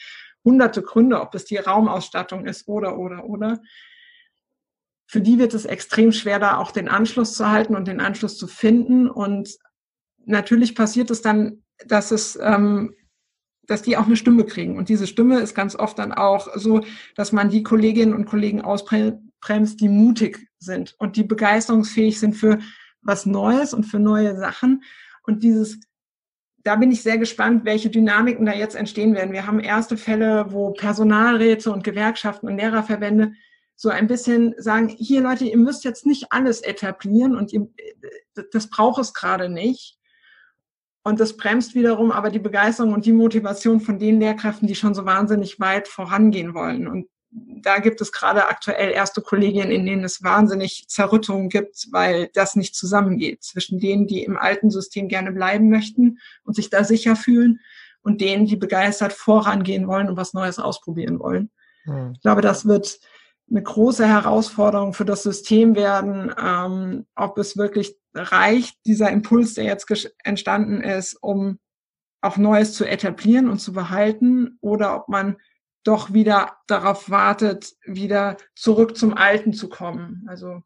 hunderte 0.45 0.81
Gründe, 0.81 1.19
ob 1.19 1.35
es 1.35 1.43
die 1.43 1.57
Raumausstattung 1.57 2.45
ist 2.45 2.67
oder, 2.69 2.97
oder, 2.97 3.25
oder. 3.25 3.59
Für 5.05 5.19
die 5.19 5.39
wird 5.39 5.53
es 5.53 5.65
extrem 5.65 6.13
schwer, 6.13 6.39
da 6.39 6.57
auch 6.57 6.71
den 6.71 6.87
Anschluss 6.87 7.33
zu 7.33 7.49
halten 7.49 7.75
und 7.75 7.87
den 7.89 7.99
Anschluss 7.99 8.37
zu 8.37 8.47
finden. 8.47 9.09
Und 9.09 9.57
natürlich 10.27 10.75
passiert 10.75 11.09
es 11.11 11.21
dann, 11.21 11.63
dass 11.85 12.11
es 12.11 12.37
ähm, 12.41 12.93
dass 13.67 13.81
die 13.81 13.97
auch 13.97 14.05
eine 14.05 14.15
Stimme 14.15 14.45
kriegen. 14.45 14.77
Und 14.77 14.89
diese 14.89 15.05
Stimme 15.05 15.39
ist 15.39 15.53
ganz 15.53 15.75
oft 15.75 15.99
dann 15.99 16.13
auch 16.13 16.47
so, 16.55 16.81
dass 17.15 17.31
man 17.31 17.49
die 17.49 17.63
Kolleginnen 17.63 18.13
und 18.13 18.25
Kollegen 18.25 18.61
ausbremst, 18.61 19.79
die 19.79 19.89
mutig 19.89 20.47
sind 20.57 20.95
und 20.97 21.17
die 21.17 21.23
begeisterungsfähig 21.23 22.19
sind 22.19 22.33
für 22.33 22.59
was 23.01 23.25
Neues 23.25 23.73
und 23.73 23.83
für 23.83 23.99
neue 23.99 24.37
Sachen. 24.37 24.83
Und 25.23 25.43
dieses, 25.43 25.79
da 26.63 26.77
bin 26.77 26.91
ich 26.91 27.03
sehr 27.03 27.17
gespannt, 27.17 27.65
welche 27.65 27.89
Dynamiken 27.89 28.45
da 28.45 28.53
jetzt 28.53 28.75
entstehen 28.75 29.13
werden. 29.13 29.33
Wir 29.33 29.45
haben 29.45 29.59
erste 29.59 29.97
Fälle, 29.97 30.47
wo 30.49 30.71
Personalräte 30.71 31.71
und 31.71 31.83
Gewerkschaften 31.83 32.47
und 32.47 32.57
Lehrerverbände 32.57 33.33
so 33.75 33.89
ein 33.89 34.07
bisschen 34.07 34.55
sagen, 34.57 34.87
hier 34.87 35.21
Leute, 35.21 35.45
ihr 35.45 35.57
müsst 35.57 35.83
jetzt 35.83 36.05
nicht 36.05 36.31
alles 36.31 36.61
etablieren 36.61 37.35
und 37.35 37.53
ihr, 37.53 37.67
das 38.51 38.69
braucht 38.69 38.99
es 38.99 39.13
gerade 39.13 39.49
nicht. 39.49 39.96
Und 41.07 41.21
das 41.21 41.37
bremst 41.37 41.73
wiederum 41.73 42.11
aber 42.11 42.29
die 42.29 42.37
Begeisterung 42.37 42.91
und 42.91 43.05
die 43.05 43.13
Motivation 43.13 43.79
von 43.79 43.97
den 43.97 44.19
Lehrkräften, 44.19 44.67
die 44.67 44.75
schon 44.75 44.93
so 44.93 45.05
wahnsinnig 45.05 45.57
weit 45.57 45.87
vorangehen 45.87 46.53
wollen. 46.53 46.85
Und 46.85 47.07
da 47.31 47.79
gibt 47.79 48.01
es 48.01 48.11
gerade 48.11 48.49
aktuell 48.49 48.91
erste 48.91 49.21
Kollegien, 49.21 49.71
in 49.71 49.85
denen 49.85 50.03
es 50.03 50.21
wahnsinnig 50.21 50.83
Zerrüttungen 50.89 51.47
gibt, 51.47 51.87
weil 51.93 52.29
das 52.33 52.57
nicht 52.57 52.75
zusammengeht 52.75 53.41
zwischen 53.41 53.79
denen, 53.79 54.05
die 54.05 54.21
im 54.21 54.35
alten 54.35 54.69
System 54.69 55.07
gerne 55.07 55.31
bleiben 55.31 55.69
möchten 55.69 56.17
und 56.43 56.57
sich 56.57 56.69
da 56.69 56.83
sicher 56.83 57.15
fühlen 57.15 57.61
und 58.01 58.19
denen, 58.19 58.45
die 58.45 58.57
begeistert 58.57 59.13
vorangehen 59.13 59.87
wollen 59.87 60.09
und 60.09 60.17
was 60.17 60.33
Neues 60.33 60.59
ausprobieren 60.59 61.19
wollen. 61.19 61.51
Hm. 61.85 62.11
Ich 62.15 62.21
glaube, 62.21 62.41
das 62.41 62.67
wird 62.67 62.99
eine 63.49 63.63
große 63.63 64.05
Herausforderung 64.05 64.93
für 64.93 65.05
das 65.05 65.23
System 65.23 65.77
werden, 65.77 66.33
ähm, 66.37 67.05
ob 67.15 67.37
es 67.37 67.55
wirklich 67.55 67.95
reicht, 68.17 68.77
dieser 68.85 69.11
Impuls, 69.11 69.53
der 69.53 69.65
jetzt 69.65 69.87
entstanden 70.23 70.81
ist, 70.81 71.15
um 71.21 71.59
auch 72.21 72.37
Neues 72.37 72.73
zu 72.73 72.85
etablieren 72.85 73.49
und 73.49 73.59
zu 73.59 73.73
behalten, 73.73 74.57
oder 74.61 74.95
ob 74.95 75.07
man 75.07 75.37
doch 75.83 76.13
wieder 76.13 76.57
darauf 76.67 77.09
wartet, 77.09 77.73
wieder 77.85 78.37
zurück 78.55 78.97
zum 78.97 79.13
Alten 79.13 79.53
zu 79.53 79.69
kommen. 79.69 80.25
Also 80.27 80.61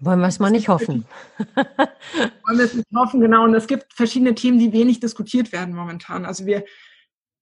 wollen 0.00 0.20
wir 0.20 0.28
es 0.28 0.38
mal 0.38 0.50
nicht 0.50 0.68
hoffen. 0.68 1.06
wollen 1.54 2.58
wir 2.58 2.64
es 2.64 2.74
nicht 2.74 2.88
hoffen, 2.94 3.20
genau. 3.20 3.44
Und 3.44 3.54
es 3.54 3.66
gibt 3.66 3.92
verschiedene 3.94 4.34
Themen, 4.34 4.58
die 4.58 4.72
wenig 4.72 5.00
diskutiert 5.00 5.52
werden 5.52 5.74
momentan. 5.74 6.24
Also 6.24 6.46
wir 6.46 6.64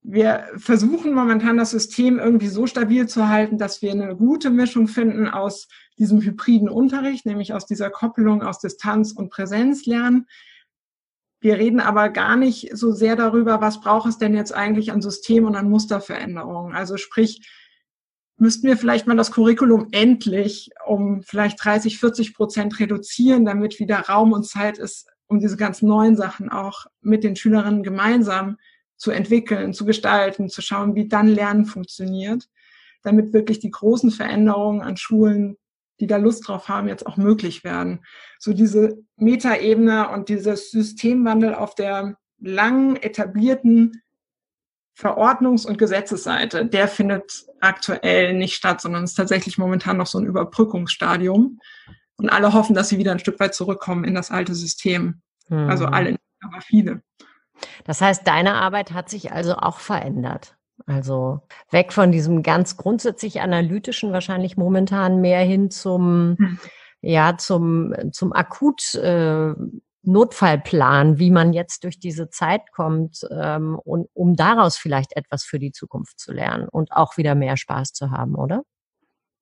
wir 0.08 0.44
versuchen 0.56 1.14
momentan 1.14 1.56
das 1.56 1.72
System 1.72 2.20
irgendwie 2.20 2.46
so 2.46 2.68
stabil 2.68 3.08
zu 3.08 3.28
halten, 3.28 3.58
dass 3.58 3.82
wir 3.82 3.90
eine 3.90 4.14
gute 4.14 4.50
Mischung 4.50 4.86
finden 4.86 5.26
aus 5.28 5.66
diesem 5.98 6.20
hybriden 6.20 6.68
Unterricht, 6.68 7.26
nämlich 7.26 7.54
aus 7.54 7.66
dieser 7.66 7.90
Koppelung 7.90 8.42
aus 8.42 8.58
Distanz 8.58 9.12
und 9.12 9.30
Präsenzlernen. 9.30 10.26
Wir 11.40 11.58
reden 11.58 11.80
aber 11.80 12.08
gar 12.08 12.36
nicht 12.36 12.76
so 12.76 12.92
sehr 12.92 13.16
darüber, 13.16 13.60
was 13.60 13.80
braucht 13.80 14.08
es 14.08 14.18
denn 14.18 14.34
jetzt 14.34 14.54
eigentlich 14.54 14.92
an 14.92 15.02
System 15.02 15.44
und 15.44 15.56
an 15.56 15.68
Musterveränderungen. 15.68 16.74
Also 16.74 16.96
sprich, 16.96 17.46
müssten 18.38 18.66
wir 18.66 18.76
vielleicht 18.76 19.06
mal 19.06 19.16
das 19.16 19.32
Curriculum 19.32 19.88
endlich 19.92 20.70
um 20.86 21.22
vielleicht 21.22 21.62
30, 21.64 21.98
40 21.98 22.34
Prozent 22.34 22.78
reduzieren, 22.78 23.44
damit 23.44 23.78
wieder 23.80 24.00
Raum 24.00 24.32
und 24.32 24.44
Zeit 24.44 24.78
ist, 24.78 25.08
um 25.26 25.40
diese 25.40 25.56
ganz 25.56 25.82
neuen 25.82 26.16
Sachen 26.16 26.50
auch 26.50 26.86
mit 27.00 27.24
den 27.24 27.36
Schülerinnen 27.36 27.82
gemeinsam 27.82 28.58
zu 28.96 29.10
entwickeln, 29.10 29.74
zu 29.74 29.84
gestalten, 29.84 30.48
zu 30.48 30.62
schauen, 30.62 30.94
wie 30.94 31.08
dann 31.08 31.28
Lernen 31.28 31.66
funktioniert, 31.66 32.48
damit 33.02 33.32
wirklich 33.32 33.58
die 33.58 33.70
großen 33.70 34.10
Veränderungen 34.10 34.82
an 34.82 34.96
Schulen, 34.96 35.56
die 36.00 36.06
da 36.06 36.16
Lust 36.16 36.46
drauf 36.46 36.68
haben, 36.68 36.88
jetzt 36.88 37.06
auch 37.06 37.16
möglich 37.16 37.64
werden. 37.64 38.04
So 38.38 38.52
diese 38.52 38.98
Metaebene 39.16 40.10
und 40.10 40.28
dieses 40.28 40.70
Systemwandel 40.70 41.54
auf 41.54 41.74
der 41.74 42.16
lang 42.38 42.96
etablierten 42.96 44.02
Verordnungs- 44.98 45.66
und 45.66 45.78
Gesetzesseite, 45.78 46.64
der 46.64 46.88
findet 46.88 47.46
aktuell 47.60 48.32
nicht 48.32 48.54
statt, 48.54 48.80
sondern 48.80 49.04
ist 49.04 49.14
tatsächlich 49.14 49.58
momentan 49.58 49.98
noch 49.98 50.06
so 50.06 50.18
ein 50.18 50.26
Überbrückungsstadium. 50.26 51.60
Und 52.18 52.30
alle 52.30 52.54
hoffen, 52.54 52.74
dass 52.74 52.88
sie 52.88 52.98
wieder 52.98 53.12
ein 53.12 53.18
Stück 53.18 53.38
weit 53.40 53.54
zurückkommen 53.54 54.04
in 54.04 54.14
das 54.14 54.30
alte 54.30 54.54
System. 54.54 55.20
Mhm. 55.48 55.68
Also 55.68 55.86
alle, 55.86 56.16
aber 56.40 56.60
viele. 56.62 57.02
Das 57.84 58.00
heißt, 58.00 58.26
deine 58.26 58.54
Arbeit 58.54 58.92
hat 58.92 59.10
sich 59.10 59.32
also 59.32 59.56
auch 59.56 59.80
verändert. 59.80 60.56
Also 60.84 61.40
weg 61.70 61.92
von 61.92 62.12
diesem 62.12 62.42
ganz 62.42 62.76
grundsätzlich 62.76 63.40
analytischen, 63.40 64.12
wahrscheinlich 64.12 64.56
momentan 64.56 65.20
mehr 65.20 65.40
hin 65.40 65.70
zum, 65.70 66.36
hm. 66.38 66.58
ja, 67.00 67.38
zum, 67.38 67.94
zum 68.12 68.32
akut 68.32 68.94
äh, 68.94 69.54
Notfallplan, 70.02 71.18
wie 71.18 71.30
man 71.30 71.52
jetzt 71.52 71.84
durch 71.84 71.98
diese 71.98 72.30
Zeit 72.30 72.72
kommt, 72.72 73.26
ähm, 73.30 73.78
und 73.84 74.08
um 74.14 74.36
daraus 74.36 74.76
vielleicht 74.76 75.16
etwas 75.16 75.44
für 75.44 75.58
die 75.58 75.72
Zukunft 75.72 76.20
zu 76.20 76.32
lernen 76.32 76.68
und 76.68 76.92
auch 76.92 77.16
wieder 77.16 77.34
mehr 77.34 77.56
Spaß 77.56 77.92
zu 77.92 78.10
haben, 78.10 78.36
oder? 78.36 78.62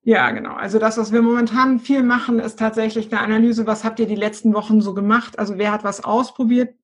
Ja, 0.02 0.30
genau. 0.32 0.54
Also 0.54 0.78
das, 0.78 0.98
was 0.98 1.12
wir 1.12 1.22
momentan 1.22 1.80
viel 1.80 2.02
machen, 2.02 2.38
ist 2.38 2.58
tatsächlich 2.58 3.10
eine 3.10 3.22
Analyse, 3.22 3.66
was 3.66 3.84
habt 3.84 4.00
ihr 4.00 4.06
die 4.06 4.14
letzten 4.14 4.52
Wochen 4.54 4.80
so 4.82 4.94
gemacht? 4.94 5.38
Also 5.38 5.56
wer 5.56 5.72
hat 5.72 5.84
was 5.84 6.04
ausprobiert? 6.04 6.74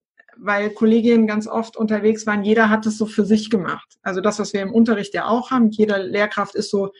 Weil 0.40 0.70
Kolleginnen 0.70 1.26
ganz 1.26 1.46
oft 1.46 1.76
unterwegs 1.76 2.26
waren, 2.26 2.42
jeder 2.42 2.70
hat 2.70 2.86
es 2.86 2.98
so 2.98 3.06
für 3.06 3.24
sich 3.24 3.50
gemacht. 3.50 3.98
Also 4.02 4.20
das, 4.20 4.38
was 4.38 4.52
wir 4.52 4.62
im 4.62 4.72
Unterricht 4.72 5.14
ja 5.14 5.26
auch 5.26 5.50
haben, 5.50 5.70
jeder 5.70 5.98
Lehrkraft 5.98 6.54
ist 6.54 6.70
so 6.70 6.92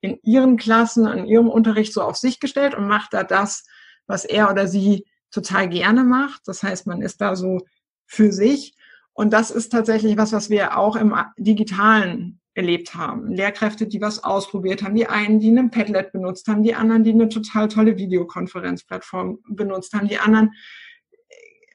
in 0.00 0.18
ihren 0.22 0.56
Klassen, 0.56 1.06
in 1.06 1.26
ihrem 1.26 1.48
Unterricht 1.48 1.92
so 1.92 2.02
auf 2.02 2.16
sich 2.16 2.40
gestellt 2.40 2.74
und 2.74 2.88
macht 2.88 3.14
da 3.14 3.24
das, 3.24 3.64
was 4.06 4.24
er 4.24 4.50
oder 4.50 4.66
sie 4.66 5.04
total 5.30 5.68
gerne 5.68 6.04
macht. 6.04 6.42
Das 6.46 6.62
heißt, 6.62 6.86
man 6.86 7.02
ist 7.02 7.20
da 7.20 7.36
so 7.36 7.60
für 8.06 8.32
sich. 8.32 8.74
Und 9.12 9.32
das 9.32 9.50
ist 9.50 9.70
tatsächlich 9.70 10.16
was, 10.16 10.32
was 10.32 10.50
wir 10.50 10.78
auch 10.78 10.96
im 10.96 11.14
Digitalen 11.36 12.40
erlebt 12.54 12.94
haben. 12.94 13.32
Lehrkräfte, 13.32 13.86
die 13.86 14.00
was 14.00 14.24
ausprobiert 14.24 14.82
haben, 14.82 14.94
die 14.94 15.06
einen, 15.06 15.38
die 15.38 15.48
einen 15.48 15.70
Padlet 15.70 16.12
benutzt 16.12 16.48
haben, 16.48 16.62
die 16.62 16.74
anderen, 16.74 17.04
die 17.04 17.12
eine 17.12 17.28
total 17.28 17.68
tolle 17.68 17.96
Videokonferenzplattform 17.96 19.38
benutzt 19.48 19.94
haben, 19.94 20.08
die 20.08 20.18
anderen, 20.18 20.52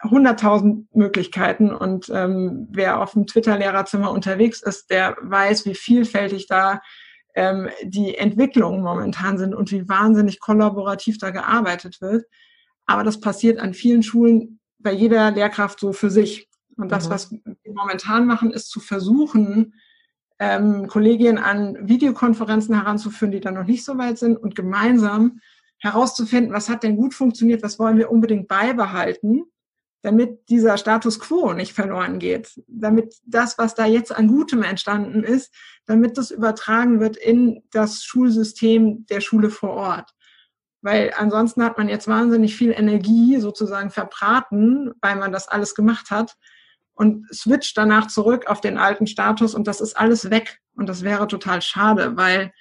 hunderttausend 0.04 0.94
Möglichkeiten 0.96 1.74
und 1.74 2.10
ähm, 2.14 2.68
wer 2.72 3.02
auf 3.02 3.14
dem 3.14 3.28
Twitter-Lehrerzimmer 3.28 4.12
unterwegs 4.12 4.62
ist, 4.62 4.90
der 4.90 5.16
weiß, 5.22 5.66
wie 5.66 5.76
vielfältig 5.76 6.48
da 6.48 6.82
ähm, 7.36 7.70
die 7.84 8.16
Entwicklungen 8.16 8.82
momentan 8.82 9.38
sind 9.38 9.56
und 9.56 9.72
wie 9.72 9.88
wahnsinnig 9.88 10.40
kollaborativ 10.40 11.18
da 11.18 11.32
gearbeitet 11.32 12.02
wird. 12.02 12.26
Aber 12.86 13.04
das 13.04 13.20
passiert 13.20 13.60
an 13.60 13.74
vielen 13.74 14.04
Schulen 14.04 14.60
bei 14.80 14.92
jeder 14.92 15.32
Lehrkraft 15.32 15.80
so 15.80 15.94
für 15.94 16.10
sich. 16.10 16.50
Und 16.76 16.92
das, 16.92 17.08
mhm. 17.08 17.12
was 17.12 17.32
wir 17.32 17.74
momentan 17.74 18.26
machen, 18.26 18.52
ist 18.52 18.70
zu 18.70 18.80
versuchen, 18.80 19.74
ähm, 20.40 20.88
Kolleginnen 20.88 21.38
an 21.38 21.88
Videokonferenzen 21.88 22.76
heranzuführen, 22.76 23.32
die 23.32 23.40
dann 23.40 23.54
noch 23.54 23.66
nicht 23.66 23.86
so 23.86 23.98
weit 23.98 24.18
sind 24.18 24.38
und 24.38 24.56
gemeinsam 24.56 25.40
herauszufinden, 25.80 26.54
was 26.54 26.70
hat 26.70 26.84
denn 26.84 26.96
gut 26.96 27.14
funktioniert, 27.14 27.64
was 27.64 27.78
wollen 27.80 27.98
wir 27.98 28.12
unbedingt 28.12 28.48
beibehalten, 28.48 29.44
damit 30.04 30.50
dieser 30.50 30.78
Status 30.78 31.18
quo 31.20 31.54
nicht 31.54 31.74
verloren 31.74 32.20
geht, 32.20 32.62
damit 32.68 33.16
das, 33.26 33.58
was 33.58 33.74
da 33.74 33.86
jetzt 33.86 34.14
an 34.14 34.28
Gutem 34.28 34.62
entstanden 34.62 35.24
ist, 35.24 35.54
damit 35.86 36.18
das 36.18 36.30
übertragen 36.30 37.00
wird 37.00 37.16
in 37.16 37.64
das 37.72 38.04
Schulsystem 38.04 39.06
der 39.08 39.22
Schule 39.22 39.50
vor 39.50 39.72
Ort. 39.72 40.12
Weil 40.82 41.14
ansonsten 41.18 41.64
hat 41.64 41.78
man 41.78 41.88
jetzt 41.88 42.10
wahnsinnig 42.10 42.56
viel 42.58 42.72
Energie 42.72 43.40
sozusagen 43.40 43.90
verbraten, 43.90 44.92
weil 45.02 45.16
man 45.16 45.32
das 45.32 45.48
alles 45.48 45.74
gemacht 45.74 46.12
hat 46.12 46.36
und 46.94 47.26
switcht 47.34 47.78
danach 47.78 48.08
zurück 48.08 48.48
auf 48.48 48.60
den 48.60 48.78
alten 48.78 49.08
Status 49.08 49.56
und 49.56 49.68
das 49.68 49.80
ist 49.80 49.96
alles 49.96 50.30
weg. 50.30 50.60
Und 50.76 50.90
das 50.90 51.04
wäre 51.04 51.28
total 51.28 51.62
schade, 51.62 52.18
weil 52.18 52.52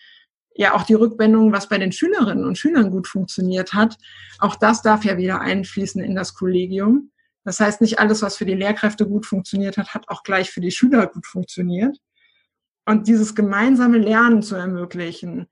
ja 0.54 0.74
auch 0.74 0.84
die 0.84 0.94
Rückwendung, 0.94 1.52
was 1.52 1.68
bei 1.68 1.78
den 1.78 1.92
Schülerinnen 1.92 2.44
und 2.44 2.58
Schülern 2.58 2.90
gut 2.90 3.08
funktioniert 3.08 3.72
hat, 3.72 3.96
auch 4.38 4.54
das 4.54 4.82
darf 4.82 5.04
ja 5.04 5.16
wieder 5.16 5.40
einfließen 5.40 6.02
in 6.02 6.14
das 6.14 6.34
Kollegium. 6.34 7.10
Das 7.44 7.60
heißt, 7.60 7.80
nicht 7.80 7.98
alles, 7.98 8.22
was 8.22 8.36
für 8.36 8.44
die 8.44 8.54
Lehrkräfte 8.54 9.06
gut 9.06 9.26
funktioniert 9.26 9.76
hat, 9.76 9.94
hat 9.94 10.08
auch 10.08 10.22
gleich 10.22 10.50
für 10.50 10.60
die 10.60 10.70
Schüler 10.70 11.06
gut 11.06 11.26
funktioniert. 11.26 11.98
Und 12.84 13.08
dieses 13.08 13.34
gemeinsame 13.34 13.98
Lernen 13.98 14.42
zu 14.42 14.56
ermöglichen, 14.56 15.48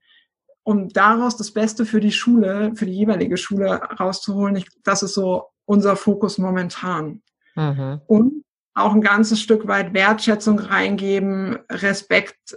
um 0.63 0.89
daraus 0.89 1.37
das 1.37 1.51
Beste 1.51 1.85
für 1.85 1.99
die 1.99 2.11
Schule, 2.11 2.73
für 2.75 2.85
die 2.85 2.93
jeweilige 2.93 3.37
Schule 3.37 3.81
rauszuholen, 3.99 4.63
das 4.83 5.03
ist 5.03 5.13
so 5.13 5.49
unser 5.65 5.95
Fokus 5.95 6.37
momentan. 6.37 7.21
Mhm. 7.55 8.01
Und 8.07 8.43
auch 8.73 8.93
ein 8.93 9.01
ganzes 9.01 9.41
Stück 9.41 9.67
weit 9.67 9.93
Wertschätzung 9.93 10.59
reingeben, 10.59 11.59
Respekt 11.69 12.55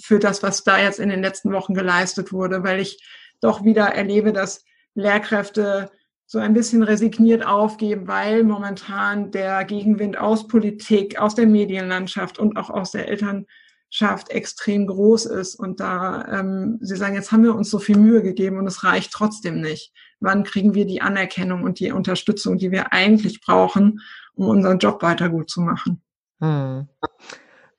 für 0.00 0.18
das, 0.18 0.42
was 0.42 0.62
da 0.62 0.78
jetzt 0.78 1.00
in 1.00 1.08
den 1.08 1.22
letzten 1.22 1.52
Wochen 1.52 1.74
geleistet 1.74 2.32
wurde, 2.32 2.62
weil 2.62 2.80
ich 2.80 3.02
doch 3.40 3.64
wieder 3.64 3.86
erlebe, 3.86 4.32
dass 4.32 4.64
Lehrkräfte 4.94 5.90
so 6.30 6.38
ein 6.38 6.52
bisschen 6.52 6.82
resigniert 6.82 7.46
aufgeben, 7.46 8.06
weil 8.06 8.44
momentan 8.44 9.30
der 9.30 9.64
Gegenwind 9.64 10.18
aus 10.18 10.46
Politik, 10.46 11.18
aus 11.18 11.34
der 11.34 11.46
Medienlandschaft 11.46 12.38
und 12.38 12.58
auch 12.58 12.68
aus 12.68 12.90
der 12.90 13.08
Elternschaft 13.08 14.28
extrem 14.28 14.86
groß 14.86 15.24
ist. 15.24 15.54
Und 15.54 15.80
da, 15.80 16.26
ähm, 16.30 16.76
Sie 16.82 16.96
sagen, 16.96 17.14
jetzt 17.14 17.32
haben 17.32 17.44
wir 17.44 17.54
uns 17.54 17.70
so 17.70 17.78
viel 17.78 17.96
Mühe 17.96 18.22
gegeben 18.22 18.58
und 18.58 18.66
es 18.66 18.84
reicht 18.84 19.10
trotzdem 19.10 19.62
nicht. 19.62 19.94
Wann 20.20 20.44
kriegen 20.44 20.74
wir 20.74 20.84
die 20.84 21.00
Anerkennung 21.00 21.62
und 21.62 21.80
die 21.80 21.92
Unterstützung, 21.92 22.58
die 22.58 22.70
wir 22.72 22.92
eigentlich 22.92 23.40
brauchen, 23.40 24.00
um 24.34 24.48
unseren 24.48 24.78
Job 24.78 25.02
weiter 25.02 25.30
gut 25.30 25.48
zu 25.48 25.62
machen? 25.62 26.02
Hm. 26.40 26.88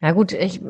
Ja 0.01 0.13
gut, 0.13 0.31
ich 0.31 0.61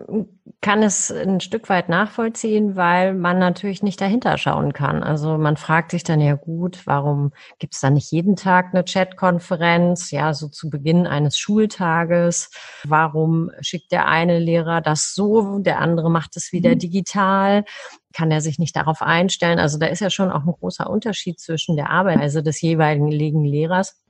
kann 0.59 0.81
es 0.81 1.11
ein 1.11 1.39
Stück 1.39 1.69
weit 1.69 1.87
nachvollziehen, 1.87 2.75
weil 2.75 3.13
man 3.13 3.37
natürlich 3.37 3.83
nicht 3.83 4.01
dahinter 4.01 4.39
schauen 4.39 4.73
kann. 4.73 5.03
Also 5.03 5.37
man 5.37 5.55
fragt 5.55 5.91
sich 5.91 6.03
dann 6.03 6.19
ja 6.19 6.33
gut, 6.33 6.87
warum 6.87 7.31
gibt 7.59 7.75
es 7.75 7.79
da 7.79 7.91
nicht 7.91 8.11
jeden 8.11 8.35
Tag 8.35 8.73
eine 8.73 8.83
Chatkonferenz, 8.83 10.09
ja, 10.09 10.33
so 10.33 10.47
zu 10.47 10.71
Beginn 10.71 11.05
eines 11.05 11.37
Schultages? 11.37 12.49
Warum 12.85 13.51
schickt 13.61 13.91
der 13.91 14.07
eine 14.07 14.39
Lehrer 14.39 14.81
das 14.81 15.13
so, 15.13 15.59
der 15.59 15.79
andere 15.79 16.09
macht 16.09 16.35
es 16.35 16.51
wieder 16.51 16.71
mhm. 16.71 16.79
digital? 16.79 17.65
Kann 18.13 18.31
er 18.31 18.41
sich 18.41 18.57
nicht 18.57 18.75
darauf 18.75 19.03
einstellen? 19.03 19.59
Also 19.59 19.77
da 19.77 19.85
ist 19.85 19.99
ja 19.99 20.09
schon 20.09 20.31
auch 20.31 20.43
ein 20.43 20.53
großer 20.53 20.89
Unterschied 20.89 21.39
zwischen 21.39 21.75
der 21.75 21.91
Arbeitsweise 21.91 22.41
des 22.41 22.61
jeweiligen 22.61 23.43
Lehrers 23.43 24.01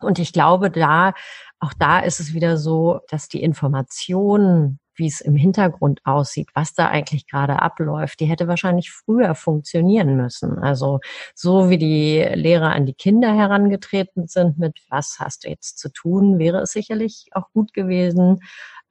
und 0.00 0.18
ich 0.18 0.32
glaube, 0.32 0.70
da, 0.70 1.12
auch 1.60 1.72
da 1.78 2.00
ist 2.00 2.20
es 2.20 2.34
wieder 2.34 2.56
so, 2.56 3.00
dass 3.08 3.28
die 3.28 3.42
Informationen, 3.42 4.78
wie 4.96 5.06
es 5.06 5.20
im 5.20 5.34
Hintergrund 5.34 6.00
aussieht, 6.04 6.48
was 6.54 6.74
da 6.74 6.88
eigentlich 6.88 7.26
gerade 7.26 7.60
abläuft, 7.60 8.20
die 8.20 8.26
hätte 8.26 8.46
wahrscheinlich 8.46 8.92
früher 8.92 9.34
funktionieren 9.34 10.16
müssen. 10.16 10.58
Also 10.58 11.00
so 11.34 11.68
wie 11.68 11.78
die 11.78 12.22
Lehrer 12.34 12.72
an 12.72 12.86
die 12.86 12.94
Kinder 12.94 13.34
herangetreten 13.34 14.28
sind 14.28 14.58
mit, 14.58 14.78
was 14.90 15.16
hast 15.18 15.44
du 15.44 15.48
jetzt 15.48 15.78
zu 15.78 15.90
tun, 15.90 16.38
wäre 16.38 16.58
es 16.58 16.72
sicherlich 16.72 17.26
auch 17.32 17.50
gut 17.52 17.72
gewesen, 17.72 18.38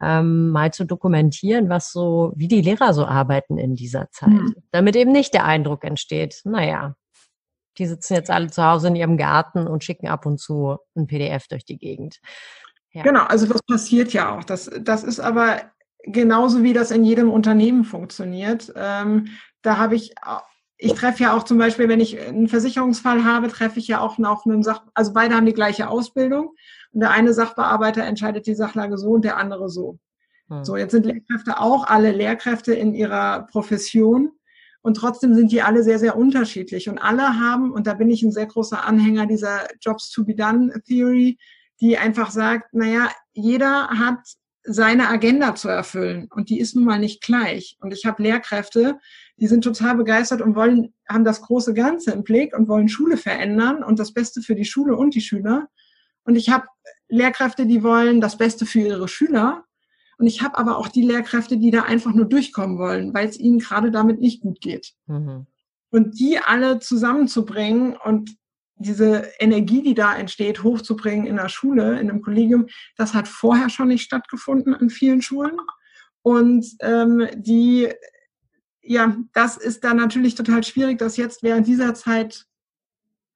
ähm, 0.02 0.50
mal 0.50 0.74
zu 0.74 0.86
dokumentieren, 0.86 1.70
was 1.70 1.92
so, 1.92 2.34
wie 2.36 2.48
die 2.48 2.62
Lehrer 2.62 2.94
so 2.94 3.06
arbeiten 3.06 3.58
in 3.58 3.76
dieser 3.76 4.10
Zeit, 4.12 4.30
mhm. 4.30 4.56
damit 4.72 4.96
eben 4.96 5.12
nicht 5.12 5.34
der 5.34 5.46
Eindruck 5.46 5.86
entsteht, 5.86 6.42
naja, 6.44 6.96
die 7.78 7.88
sitzen 7.88 8.14
jetzt 8.14 8.30
alle 8.30 8.50
zu 8.50 8.64
Hause 8.64 8.88
in 8.88 8.96
ihrem 8.96 9.18
Garten 9.18 9.68
und 9.68 9.84
schicken 9.84 10.08
ab 10.08 10.26
und 10.26 10.40
zu 10.40 10.78
ein 10.96 11.08
PDF 11.08 11.48
durch 11.48 11.66
die 11.66 11.78
Gegend. 11.78 12.20
Ja. 12.92 13.04
Genau, 13.04 13.24
also 13.24 13.48
das 13.48 13.62
passiert 13.64 14.14
ja 14.14 14.36
auch. 14.36 14.44
Das, 14.44 14.70
das 14.82 15.04
ist 15.04 15.20
aber 15.20 15.62
genauso 16.04 16.64
wie 16.64 16.74
das 16.74 16.92
in 16.92 17.04
jedem 17.04 17.32
Unternehmen 17.32 17.86
funktioniert. 17.86 18.72
Ähm, 18.76 19.30
da 19.62 19.78
habe 19.78 19.96
ich, 19.96 20.14
ich 20.78 20.94
treffe 20.94 21.24
ja 21.24 21.36
auch 21.36 21.44
zum 21.44 21.58
Beispiel, 21.58 21.88
wenn 21.88 22.02
ich 22.02 22.20
einen 22.20 22.48
Versicherungsfall 22.48 23.24
habe, 23.24 23.48
treffe 23.48 23.80
ich 23.80 23.88
ja 23.88 24.00
auch 24.00 24.18
noch 24.18 24.46
einen 24.46 24.62
Sach, 24.64 24.84
also 24.94 25.14
beide 25.14 25.36
haben 25.36 25.46
die 25.46 25.54
gleiche 25.54 25.90
Ausbildung 25.90 26.54
und 26.92 27.00
der 27.00 27.12
eine 27.12 27.34
Sachbearbeiter 27.34 28.04
entscheidet 28.04 28.46
die 28.46 28.56
Sachlage 28.56 28.98
so 28.98 29.12
und 29.12 29.26
der 29.26 29.38
andere 29.38 29.70
so. 29.70 29.98
Hm. 30.50 30.64
So, 30.64 30.76
jetzt 30.76 30.92
sind 30.92 31.06
Lehrkräfte 31.06 31.60
auch 31.60 31.88
alle 31.88 32.12
Lehrkräfte 32.12 32.74
in 32.74 32.94
ihrer 32.94 33.48
Profession 33.48 34.34
und 34.84 34.96
trotzdem 34.96 35.34
sind 35.34 35.52
die 35.52 35.62
alle 35.62 35.82
sehr, 35.82 35.98
sehr 35.98 36.18
unterschiedlich. 36.18 36.90
Und 36.90 37.00
alle 37.00 37.40
haben, 37.40 37.72
und 37.72 37.88
da 37.88 37.94
bin 37.94 38.12
ich 38.12 38.22
ein 38.22 38.34
sehr 38.34 38.46
großer 38.46 38.86
Anhänger 38.86 39.26
dieser 39.26 39.66
Jobs 39.80 40.12
to 40.12 40.26
be 40.26 40.36
done 40.36 40.74
Theory, 40.86 41.38
die 41.80 41.98
einfach 41.98 42.32
sagt, 42.32 42.74
naja, 42.74 43.10
jeder 43.32 43.88
hat 43.88 44.20
seine 44.66 45.10
Agenda 45.10 45.56
zu 45.56 45.70
erfüllen 45.70 46.28
und 46.34 46.50
die 46.50 46.60
ist 46.60 46.76
nun 46.76 46.84
mal 46.84 47.00
nicht 47.00 47.22
gleich. 47.22 47.78
Und 47.80 47.94
ich 47.94 48.06
habe 48.06 48.24
Lehrkräfte, 48.24 49.00
die 49.38 49.48
sind 49.48 49.64
total 49.64 49.96
begeistert 49.96 50.42
und 50.42 50.56
wollen, 50.56 50.94
haben 51.08 51.24
das 51.24 51.42
große 51.42 51.74
Ganze 51.74 52.12
im 52.12 52.24
Blick 52.24 52.56
und 52.56 52.68
wollen 52.68 52.90
Schule 52.90 53.18
verändern 53.18 53.84
und 53.84 54.00
das 54.00 54.14
Beste 54.14 54.42
für 54.42 54.56
die 54.56 54.66
Schule 54.66 54.98
und 54.98 55.16
die 55.16 55.22
Schüler. 55.22 55.68
Und 56.26 56.36
ich 56.36 56.50
habe 56.50 56.68
Lehrkräfte, 57.08 57.66
die 57.66 57.84
wollen 57.84 58.20
das 58.20 58.38
Beste 58.38 58.66
für 58.66 58.80
ihre 58.80 59.08
Schüler 59.08 59.64
und 60.18 60.28
ich 60.28 60.42
habe 60.42 60.58
aber 60.58 60.78
auch 60.78 60.88
die 60.88 61.02
Lehrkräfte, 61.02 61.58
die 61.58 61.72
da 61.72 61.84
einfach 61.84 62.14
nur 62.14 62.26
durchkommen 62.26 62.78
wollen, 62.78 63.14
weil 63.14 63.28
es 63.28 63.40
ihnen 63.40 63.60
gerade 63.60 63.92
damit 63.92 64.20
nicht 64.20 64.42
gut 64.42 64.62
geht. 64.62 64.94
Mhm. 65.08 65.48
Und 65.90 66.20
die 66.20 66.40
alle 66.40 66.80
zusammenzubringen 66.80 67.96
und 67.96 68.36
diese 68.76 69.30
Energie, 69.40 69.82
die 69.82 69.94
da 69.94 70.16
entsteht, 70.16 70.64
hochzubringen 70.64 71.26
in 71.26 71.36
der 71.36 71.50
Schule, 71.50 72.00
in 72.00 72.10
einem 72.10 72.22
Kollegium, 72.22 72.68
das 72.98 73.14
hat 73.14 73.28
vorher 73.28 73.70
schon 73.70 73.90
nicht 73.90 74.04
stattgefunden 74.04 74.74
an 74.74 74.90
vielen 74.90 75.22
Schulen. 75.22 75.58
Und 76.22 76.66
ähm, 76.80 77.28
die, 77.36 77.90
ja, 78.82 79.16
das 79.34 79.58
ist 79.58 79.84
dann 79.84 79.98
natürlich 79.98 80.36
total 80.36 80.64
schwierig, 80.64 80.98
das 80.98 81.18
jetzt 81.18 81.44
während 81.44 81.68
dieser 81.68 81.94
Zeit 81.94 82.46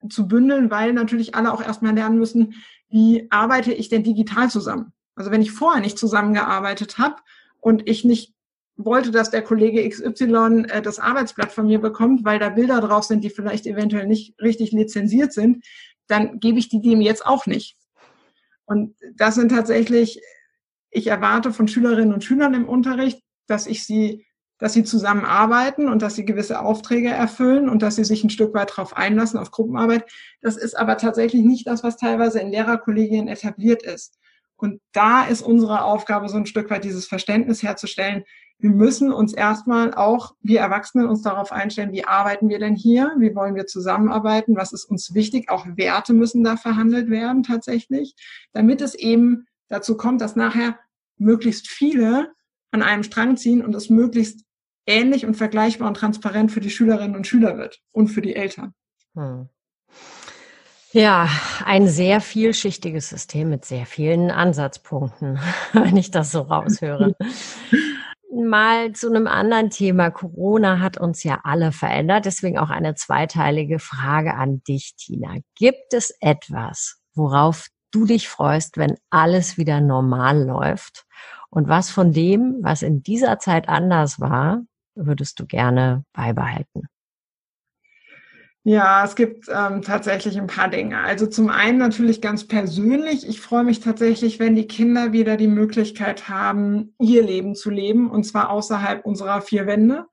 zu 0.10 0.28
bündeln, 0.28 0.72
weil 0.72 0.94
natürlich 0.94 1.36
alle 1.36 1.54
auch 1.54 1.62
erstmal 1.62 1.94
lernen 1.94 2.18
müssen, 2.18 2.56
wie 2.90 3.28
arbeite 3.30 3.74
ich 3.74 3.90
denn 3.90 4.04
digital 4.04 4.50
zusammen? 4.50 4.94
Also 5.18 5.32
wenn 5.32 5.42
ich 5.42 5.52
vorher 5.52 5.82
nicht 5.82 5.98
zusammengearbeitet 5.98 7.00
habe 7.00 7.16
und 7.60 7.90
ich 7.90 8.06
nicht 8.06 8.34
wollte, 8.78 9.10
dass 9.10 9.32
der 9.32 9.42
Kollege 9.42 9.88
XY 9.90 10.68
äh, 10.70 10.82
das 10.82 11.00
Arbeitsblatt 11.00 11.52
von 11.52 11.66
mir 11.66 11.82
bekommt, 11.82 12.24
weil 12.24 12.40
da 12.40 12.50
Bilder 12.50 12.80
drauf 12.80 13.04
sind, 13.04 13.24
die 13.24 13.32
vielleicht 13.32 13.66
eventuell 13.66 14.06
nicht 14.06 14.40
richtig 14.40 14.72
lizenziert 14.72 15.34
sind, 15.34 15.66
dann 16.08 16.40
gebe 16.40 16.60
ich 16.60 16.70
die 16.70 16.82
dem 16.82 17.02
jetzt 17.02 17.26
auch 17.26 17.48
nicht. 17.48 17.76
Und 18.66 18.96
das 19.16 19.36
sind 19.36 19.50
tatsächlich, 19.50 20.22
ich 20.92 21.08
erwarte 21.08 21.52
von 21.52 21.68
Schülerinnen 21.68 22.14
und 22.14 22.24
Schülern 22.24 22.54
im 22.54 22.70
Unterricht, 22.70 23.24
dass 23.48 23.66
ich 23.66 23.86
sie, 23.86 24.26
dass 24.60 24.74
sie 24.74 24.84
zusammenarbeiten 24.84 25.88
und 25.90 26.04
dass 26.04 26.16
sie 26.16 26.26
gewisse 26.26 26.60
Aufträge 26.60 27.10
erfüllen 27.10 27.70
und 27.70 27.82
dass 27.82 27.96
sie 27.96 28.04
sich 28.04 28.24
ein 28.24 28.30
Stück 28.30 28.54
weit 28.54 28.72
darauf 28.72 28.96
einlassen, 28.96 29.40
auf 29.40 29.50
Gruppenarbeit. 29.50 30.06
Das 30.42 30.58
ist 30.58 30.78
aber 30.78 30.98
tatsächlich 30.98 31.44
nicht 31.44 31.66
das, 31.66 31.84
was 31.84 31.98
teilweise 31.98 32.40
in 32.40 32.52
Lehrerkollegien 32.52 33.28
etabliert 33.28 33.82
ist. 33.82 34.20
Und 34.58 34.82
da 34.92 35.26
ist 35.26 35.42
unsere 35.42 35.84
Aufgabe, 35.84 36.30
so 36.30 36.38
ein 36.38 36.46
Stück 36.46 36.70
weit 36.70 36.84
dieses 36.84 37.06
Verständnis 37.06 37.64
herzustellen. 37.64 38.24
Wir 38.60 38.72
müssen 38.72 39.14
uns 39.14 39.34
erstmal 39.34 39.94
auch, 39.94 40.34
wir 40.42 40.60
Erwachsene, 40.60 41.08
uns 41.08 41.22
darauf 41.22 41.52
einstellen, 41.52 41.92
wie 41.92 42.06
arbeiten 42.06 42.50
wir 42.50 42.58
denn 42.58 42.76
hier? 42.76 43.14
Wie 43.20 43.36
wollen 43.36 43.54
wir 43.54 43.68
zusammenarbeiten? 43.68 44.56
Was 44.56 44.74
ist 44.74 44.86
uns 44.86 45.14
wichtig? 45.14 45.50
Auch 45.50 45.66
Werte 45.76 46.14
müssen 46.14 46.44
da 46.44 46.58
verhandelt 46.58 47.10
werden 47.10 47.44
tatsächlich, 47.44 48.16
damit 48.54 48.82
es 48.82 48.96
eben 48.96 49.46
dazu 49.70 49.96
kommt, 49.96 50.22
dass 50.22 50.36
nachher 50.36 50.80
möglichst 51.18 51.68
viele 51.68 52.32
an 52.72 52.82
einem 52.82 53.04
Strang 53.04 53.38
ziehen 53.38 53.64
und 53.64 53.76
es 53.76 53.90
möglichst 53.90 54.44
ähnlich 54.88 55.26
und 55.26 55.36
vergleichbar 55.36 55.88
und 55.88 55.98
transparent 55.98 56.52
für 56.52 56.62
die 56.62 56.70
Schülerinnen 56.72 57.16
und 57.16 57.28
Schüler 57.28 57.58
wird 57.58 57.80
und 57.92 58.08
für 58.08 58.22
die 58.22 58.36
Eltern. 58.36 58.74
Hm. 59.16 59.50
Ja, 60.94 61.28
ein 61.66 61.88
sehr 61.88 62.22
vielschichtiges 62.22 63.10
System 63.10 63.50
mit 63.50 63.66
sehr 63.66 63.86
vielen 63.86 64.32
Ansatzpunkten, 64.32 65.40
wenn 65.74 65.98
ich 65.98 66.12
das 66.12 66.32
so 66.32 66.42
raushöre. 66.42 67.14
Mal 68.34 68.94
zu 68.94 69.10
einem 69.10 69.28
anderen 69.28 69.70
Thema. 69.70 70.12
Corona 70.12 70.80
hat 70.80 70.98
uns 70.98 71.24
ja 71.24 71.42
alle 71.44 71.72
verändert, 71.72 72.26
deswegen 72.26 72.58
auch 72.58 72.70
eine 72.70 72.96
zweiteilige 72.96 73.80
Frage 73.80 74.36
an 74.36 74.62
dich, 74.68 74.96
Tina. 74.96 75.38
Gibt 75.56 75.94
es 75.94 76.16
etwas, 76.22 77.00
worauf 77.16 77.68
du 77.92 78.06
dich 78.06 78.30
freust, 78.30 78.78
wenn 78.78 78.96
alles 79.10 79.58
wieder 79.58 79.82
normal 79.82 80.46
läuft? 80.46 81.06
Und 81.50 81.68
was 81.68 81.90
von 81.90 82.12
dem, 82.12 82.58
was 82.62 82.82
in 82.82 83.02
dieser 83.02 83.40
Zeit 83.40 83.68
anders 83.68 84.20
war, 84.20 84.62
würdest 84.96 85.40
du 85.40 85.46
gerne 85.46 86.04
beibehalten? 86.14 86.88
Ja, 88.70 89.06
es 89.06 89.16
gibt 89.16 89.48
ähm, 89.48 89.82
tatsächlich 89.82 90.38
ein 90.38 90.48
paar 90.48 90.70
Dinge. 90.70 91.00
Also 91.00 91.26
zum 91.26 91.48
einen 91.48 91.78
natürlich 91.78 92.20
ganz 92.20 92.46
persönlich. 92.46 93.26
Ich 93.26 93.40
freue 93.40 93.64
mich 93.64 93.80
tatsächlich, 93.80 94.40
wenn 94.40 94.58
die 94.58 94.68
Kinder 94.68 95.14
wieder 95.14 95.38
die 95.38 95.48
Möglichkeit 95.48 96.28
haben, 96.28 96.94
ihr 97.00 97.24
Leben 97.24 97.56
zu 97.56 97.70
leben 97.70 98.12
und 98.12 98.26
zwar 98.26 98.50
außerhalb 98.50 99.06
unserer 99.06 99.40
vier 99.40 99.68
Wände. 99.68 100.08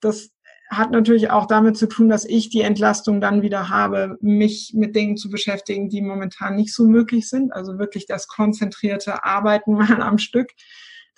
Das 0.00 0.30
hat 0.70 0.92
natürlich 0.92 1.28
auch 1.28 1.44
damit 1.44 1.76
zu 1.76 1.86
tun, 1.86 2.08
dass 2.08 2.24
ich 2.24 2.48
die 2.48 2.62
Entlastung 2.62 3.20
dann 3.20 3.42
wieder 3.42 3.68
habe, 3.68 4.16
mich 4.22 4.72
mit 4.74 4.96
Dingen 4.96 5.18
zu 5.18 5.28
beschäftigen, 5.28 5.90
die 5.90 6.00
momentan 6.00 6.56
nicht 6.56 6.74
so 6.74 6.86
möglich 6.86 7.28
sind. 7.28 7.52
Also 7.52 7.78
wirklich 7.78 8.06
das 8.06 8.28
konzentrierte 8.28 9.24
Arbeiten 9.24 9.74
mal 9.76 10.00
am 10.00 10.16
Stück. 10.16 10.52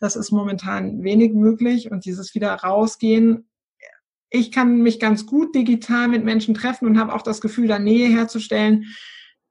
Das 0.00 0.16
ist 0.16 0.33
momentan 0.33 1.05
wenig 1.05 1.33
möglich 1.33 1.92
und 1.92 2.07
dieses 2.07 2.35
wieder 2.35 2.52
rausgehen 2.52 3.46
ich 4.31 4.53
kann 4.53 4.83
mich 4.83 5.01
ganz 5.01 5.27
gut 5.27 5.55
digital 5.55 6.09
mit 6.09 6.25
Menschen 6.25 6.55
treffen 6.55 6.87
und 6.87 6.99
habe 6.99 7.15
auch 7.15 7.23
das 7.23 7.41
Gefühl, 7.41 7.69
da 7.69 7.79
Nähe 7.79 8.09
herzustellen, 8.09 8.87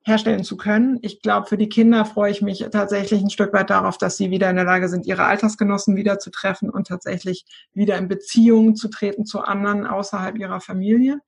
herstellen 0.04 0.44
zu 0.44 0.58
können. 0.58 1.00
Ich 1.02 1.22
glaube, 1.22 1.48
für 1.48 1.58
die 1.58 1.70
Kinder 1.70 2.06
freue 2.06 2.32
ich 2.32 2.42
mich 2.42 2.60
tatsächlich 2.72 3.22
ein 3.22 3.32
Stück 3.32 3.54
weit 3.54 3.72
darauf, 3.72 3.98
dass 3.98 4.18
sie 4.18 4.30
wieder 4.30 4.50
in 4.50 4.56
der 4.56 4.66
Lage 4.66 4.88
sind, 4.88 5.08
ihre 5.08 5.26
Altersgenossen 5.26 5.96
wieder 5.96 6.20
zu 6.20 6.30
treffen 6.30 6.70
und 6.70 6.88
tatsächlich 6.88 7.46
wieder 7.74 7.98
in 7.98 8.08
Beziehungen 8.08 8.76
zu 8.76 8.90
treten 8.90 9.26
zu 9.26 9.42
anderen 9.42 9.88
außerhalb 9.88 10.38
ihrer 10.38 10.62
Familie. 10.62 11.22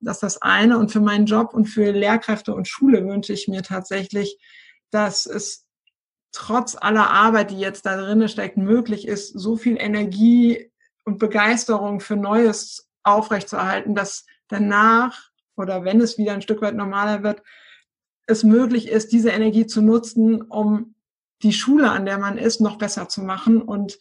Das 0.00 0.16
ist 0.16 0.22
das 0.22 0.42
eine. 0.42 0.78
Und 0.78 0.90
für 0.90 1.00
meinen 1.00 1.26
Job 1.26 1.54
und 1.54 1.66
für 1.66 1.92
Lehrkräfte 1.92 2.54
und 2.54 2.66
Schule 2.66 3.06
wünsche 3.06 3.32
ich 3.32 3.46
mir 3.46 3.62
tatsächlich, 3.62 4.36
dass 4.90 5.26
es 5.26 5.64
trotz 6.32 6.76
aller 6.78 7.08
Arbeit, 7.08 7.52
die 7.52 7.60
jetzt 7.60 7.86
da 7.86 7.96
drinnen 7.96 8.28
steckt, 8.28 8.56
möglich 8.56 9.06
ist, 9.06 9.28
so 9.28 9.56
viel 9.56 9.76
Energie 9.78 10.71
und 11.04 11.18
Begeisterung 11.18 12.00
für 12.00 12.16
Neues 12.16 12.88
aufrechtzuerhalten, 13.02 13.94
dass 13.94 14.26
danach 14.48 15.30
oder 15.56 15.84
wenn 15.84 16.00
es 16.00 16.18
wieder 16.18 16.32
ein 16.32 16.42
Stück 16.42 16.62
weit 16.62 16.74
normaler 16.74 17.22
wird, 17.22 17.42
es 18.26 18.44
möglich 18.44 18.88
ist, 18.88 19.12
diese 19.12 19.30
Energie 19.30 19.66
zu 19.66 19.82
nutzen, 19.82 20.42
um 20.42 20.94
die 21.42 21.52
Schule, 21.52 21.90
an 21.90 22.06
der 22.06 22.18
man 22.18 22.38
ist, 22.38 22.60
noch 22.60 22.78
besser 22.78 23.08
zu 23.08 23.22
machen 23.22 23.60
und 23.60 23.98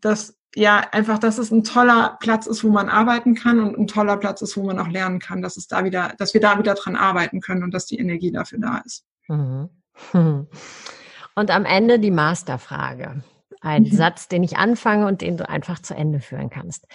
dass 0.00 0.38
ja 0.54 0.78
einfach, 0.92 1.18
dass 1.18 1.38
es 1.38 1.50
ein 1.50 1.64
toller 1.64 2.16
Platz 2.20 2.46
ist, 2.46 2.62
wo 2.62 2.68
man 2.68 2.88
arbeiten 2.88 3.34
kann 3.34 3.60
und 3.60 3.78
ein 3.78 3.86
toller 3.86 4.16
Platz 4.16 4.42
ist, 4.42 4.56
wo 4.56 4.62
man 4.62 4.78
auch 4.78 4.88
lernen 4.88 5.18
kann, 5.18 5.42
dass 5.42 5.56
es 5.56 5.66
da 5.66 5.84
wieder, 5.84 6.14
dass 6.18 6.34
wir 6.34 6.40
da 6.40 6.58
wieder 6.58 6.74
dran 6.74 6.96
arbeiten 6.96 7.40
können 7.40 7.62
und 7.62 7.72
dass 7.72 7.86
die 7.86 7.98
Energie 7.98 8.30
dafür 8.30 8.58
da 8.58 8.78
ist. 8.84 9.04
Mhm. 9.28 9.68
Und 11.34 11.50
am 11.50 11.64
Ende 11.64 11.98
die 11.98 12.10
Masterfrage. 12.10 13.22
Ein 13.62 13.84
mhm. 13.84 13.92
Satz, 13.92 14.28
den 14.28 14.42
ich 14.42 14.58
anfange 14.58 15.06
und 15.06 15.22
den 15.22 15.36
du 15.36 15.48
einfach 15.48 15.80
zu 15.80 15.94
Ende 15.94 16.20
führen 16.20 16.50
kannst. 16.50 16.86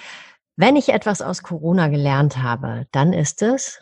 Wenn 0.58 0.76
ich 0.76 0.90
etwas 0.90 1.22
aus 1.22 1.42
Corona 1.42 1.88
gelernt 1.88 2.38
habe, 2.38 2.88
dann 2.92 3.14
ist 3.14 3.42
es, 3.42 3.80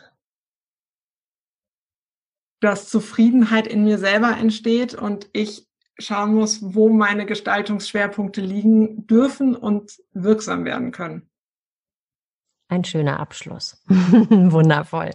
dass 2.60 2.88
Zufriedenheit 2.88 3.66
in 3.66 3.84
mir 3.84 3.98
selber 3.98 4.36
entsteht 4.36 4.94
und 4.94 5.28
ich 5.32 5.66
schauen 5.98 6.34
muss, 6.34 6.60
wo 6.62 6.88
meine 6.88 7.26
Gestaltungsschwerpunkte 7.26 8.40
liegen 8.40 9.06
dürfen 9.06 9.56
und 9.56 9.98
wirksam 10.12 10.64
werden 10.64 10.92
können. 10.92 11.28
Ein 12.68 12.82
schöner 12.82 13.20
Abschluss. 13.20 13.80
Wundervoll. 13.88 15.10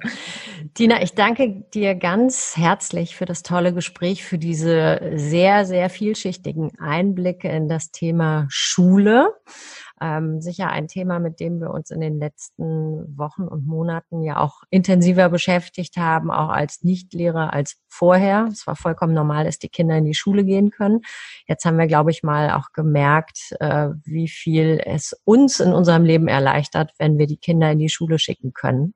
Tina, 0.73 1.01
ich 1.01 1.15
danke 1.15 1.65
dir 1.73 1.95
ganz 1.95 2.55
herzlich 2.55 3.17
für 3.17 3.25
das 3.25 3.43
tolle 3.43 3.73
Gespräch, 3.73 4.23
für 4.23 4.37
diese 4.37 5.11
sehr, 5.15 5.65
sehr 5.65 5.89
vielschichtigen 5.89 6.71
Einblicke 6.79 7.49
in 7.49 7.67
das 7.67 7.91
Thema 7.91 8.45
Schule. 8.49 9.33
Ähm, 10.01 10.41
sicher 10.41 10.69
ein 10.69 10.87
Thema, 10.87 11.19
mit 11.19 11.39
dem 11.39 11.59
wir 11.59 11.69
uns 11.69 11.91
in 11.91 12.01
den 12.01 12.17
letzten 12.17 13.17
Wochen 13.17 13.43
und 13.43 13.67
Monaten 13.67 14.23
ja 14.23 14.37
auch 14.37 14.63
intensiver 14.71 15.29
beschäftigt 15.29 15.95
haben, 15.97 16.31
auch 16.31 16.49
als 16.49 16.81
Nichtlehrer 16.83 17.53
als 17.53 17.77
vorher. 17.87 18.47
Es 18.51 18.65
war 18.65 18.75
vollkommen 18.75 19.13
normal, 19.13 19.45
dass 19.45 19.59
die 19.59 19.69
Kinder 19.69 19.95
in 19.97 20.05
die 20.05 20.15
Schule 20.15 20.43
gehen 20.43 20.71
können. 20.71 21.01
Jetzt 21.47 21.65
haben 21.65 21.77
wir, 21.77 21.87
glaube 21.87 22.09
ich, 22.09 22.23
mal 22.23 22.51
auch 22.51 22.71
gemerkt, 22.73 23.55
äh, 23.59 23.89
wie 24.03 24.27
viel 24.27 24.81
es 24.83 25.13
uns 25.23 25.59
in 25.59 25.71
unserem 25.71 26.03
Leben 26.03 26.27
erleichtert, 26.27 26.93
wenn 26.97 27.17
wir 27.17 27.27
die 27.27 27.37
Kinder 27.37 27.71
in 27.71 27.79
die 27.79 27.89
Schule 27.89 28.17
schicken 28.17 28.53
können, 28.53 28.95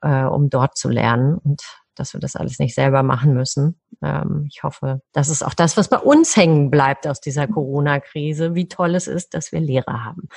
äh, 0.00 0.24
um 0.24 0.48
dort 0.48 0.78
zu 0.78 0.88
lernen. 0.88 1.36
Und 1.36 1.62
dass 1.94 2.14
wir 2.14 2.20
das 2.20 2.36
alles 2.36 2.58
nicht 2.58 2.74
selber 2.74 3.02
machen 3.02 3.34
müssen. 3.34 3.79
Ähm, 4.02 4.46
ich 4.48 4.62
hoffe, 4.62 5.00
das 5.12 5.28
ist 5.28 5.44
auch 5.44 5.54
das, 5.54 5.76
was 5.76 5.88
bei 5.88 5.98
uns 5.98 6.36
hängen 6.36 6.70
bleibt 6.70 7.06
aus 7.06 7.20
dieser 7.20 7.46
Corona-Krise, 7.46 8.54
wie 8.54 8.68
toll 8.68 8.94
es 8.94 9.06
ist, 9.06 9.34
dass 9.34 9.52
wir 9.52 9.60
Lehrer 9.60 10.04
haben 10.04 10.28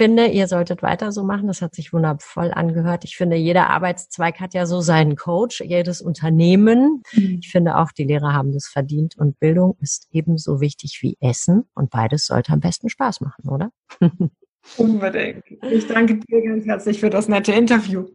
finde, 0.00 0.28
ihr 0.28 0.46
solltet 0.46 0.82
weiter 0.82 1.10
so 1.12 1.24
machen. 1.24 1.48
Das 1.48 1.60
hat 1.60 1.74
sich 1.74 1.92
wundervoll 1.92 2.52
angehört. 2.52 3.04
Ich 3.04 3.16
finde, 3.16 3.36
jeder 3.36 3.68
Arbeitszweig 3.68 4.40
hat 4.40 4.54
ja 4.54 4.64
so 4.64 4.80
seinen 4.80 5.16
Coach, 5.16 5.60
jedes 5.60 6.00
Unternehmen. 6.00 7.02
Mhm. 7.12 7.38
Ich 7.42 7.50
finde 7.50 7.76
auch, 7.76 7.90
die 7.90 8.04
Lehrer 8.04 8.32
haben 8.32 8.52
das 8.52 8.68
verdient 8.68 9.18
und 9.18 9.38
Bildung 9.40 9.76
ist 9.80 10.08
ebenso 10.12 10.60
wichtig 10.60 11.00
wie 11.02 11.18
Essen 11.20 11.64
und 11.74 11.90
beides 11.90 12.26
sollte 12.26 12.52
am 12.52 12.60
besten 12.60 12.88
Spaß 12.88 13.20
machen, 13.20 13.48
oder? 13.48 13.72
Unbedingt. 14.76 15.44
Ich 15.70 15.86
danke 15.88 16.20
dir 16.20 16.42
ganz 16.42 16.64
herzlich 16.64 17.00
für 17.00 17.10
das 17.10 17.28
nette 17.28 17.52
Interview. 17.52 18.06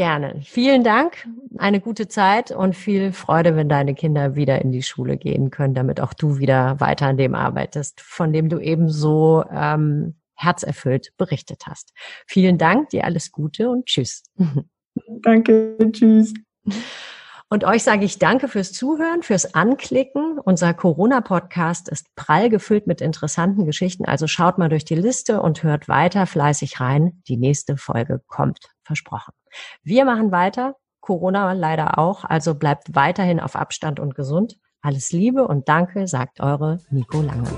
Gerne. 0.00 0.40
Vielen 0.44 0.82
Dank, 0.82 1.28
eine 1.58 1.78
gute 1.78 2.08
Zeit 2.08 2.52
und 2.52 2.74
viel 2.74 3.12
Freude, 3.12 3.54
wenn 3.54 3.68
deine 3.68 3.94
Kinder 3.94 4.34
wieder 4.34 4.62
in 4.62 4.72
die 4.72 4.82
Schule 4.82 5.18
gehen 5.18 5.50
können, 5.50 5.74
damit 5.74 6.00
auch 6.00 6.14
du 6.14 6.38
wieder 6.38 6.80
weiter 6.80 7.08
an 7.08 7.18
dem 7.18 7.34
arbeitest, 7.34 8.00
von 8.00 8.32
dem 8.32 8.48
du 8.48 8.60
eben 8.60 8.88
so 8.88 9.44
ähm, 9.52 10.14
herzerfüllt 10.36 11.12
berichtet 11.18 11.64
hast. 11.66 11.92
Vielen 12.26 12.56
Dank, 12.56 12.88
dir 12.88 13.04
alles 13.04 13.30
Gute 13.30 13.68
und 13.68 13.84
tschüss. 13.84 14.22
Danke, 15.20 15.76
tschüss. 15.92 16.32
Und 17.50 17.64
euch 17.64 17.82
sage 17.82 18.06
ich 18.06 18.18
danke 18.18 18.48
fürs 18.48 18.72
Zuhören, 18.72 19.22
fürs 19.22 19.54
Anklicken. 19.54 20.38
Unser 20.38 20.72
Corona-Podcast 20.72 21.90
ist 21.90 22.06
prall 22.16 22.48
gefüllt 22.48 22.86
mit 22.86 23.02
interessanten 23.02 23.66
Geschichten. 23.66 24.06
Also 24.06 24.26
schaut 24.26 24.56
mal 24.56 24.70
durch 24.70 24.86
die 24.86 24.94
Liste 24.94 25.42
und 25.42 25.62
hört 25.62 25.88
weiter 25.88 26.24
fleißig 26.24 26.80
rein. 26.80 27.20
Die 27.28 27.36
nächste 27.36 27.76
Folge 27.76 28.22
kommt. 28.26 28.70
Versprochen. 28.82 29.34
Wir 29.82 30.04
machen 30.04 30.32
weiter. 30.32 30.76
Corona 31.00 31.52
leider 31.52 31.98
auch. 31.98 32.24
Also 32.24 32.54
bleibt 32.54 32.94
weiterhin 32.94 33.40
auf 33.40 33.56
Abstand 33.56 34.00
und 34.00 34.14
gesund. 34.14 34.56
Alles 34.82 35.12
Liebe 35.12 35.46
und 35.46 35.68
Danke, 35.68 36.06
sagt 36.06 36.40
eure 36.40 36.78
Nico 36.90 37.20
Lange. 37.20 37.48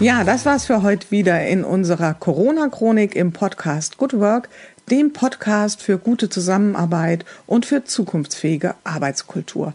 Ja, 0.00 0.22
das 0.22 0.46
war's 0.46 0.66
für 0.66 0.82
heute 0.82 1.10
wieder 1.10 1.44
in 1.46 1.64
unserer 1.64 2.14
Corona-Chronik 2.14 3.16
im 3.16 3.32
Podcast 3.32 3.98
Good 3.98 4.18
Work 4.20 4.48
dem 4.90 5.12
Podcast 5.12 5.82
für 5.82 5.98
gute 5.98 6.30
Zusammenarbeit 6.30 7.24
und 7.46 7.66
für 7.66 7.84
zukunftsfähige 7.84 8.74
Arbeitskultur. 8.84 9.74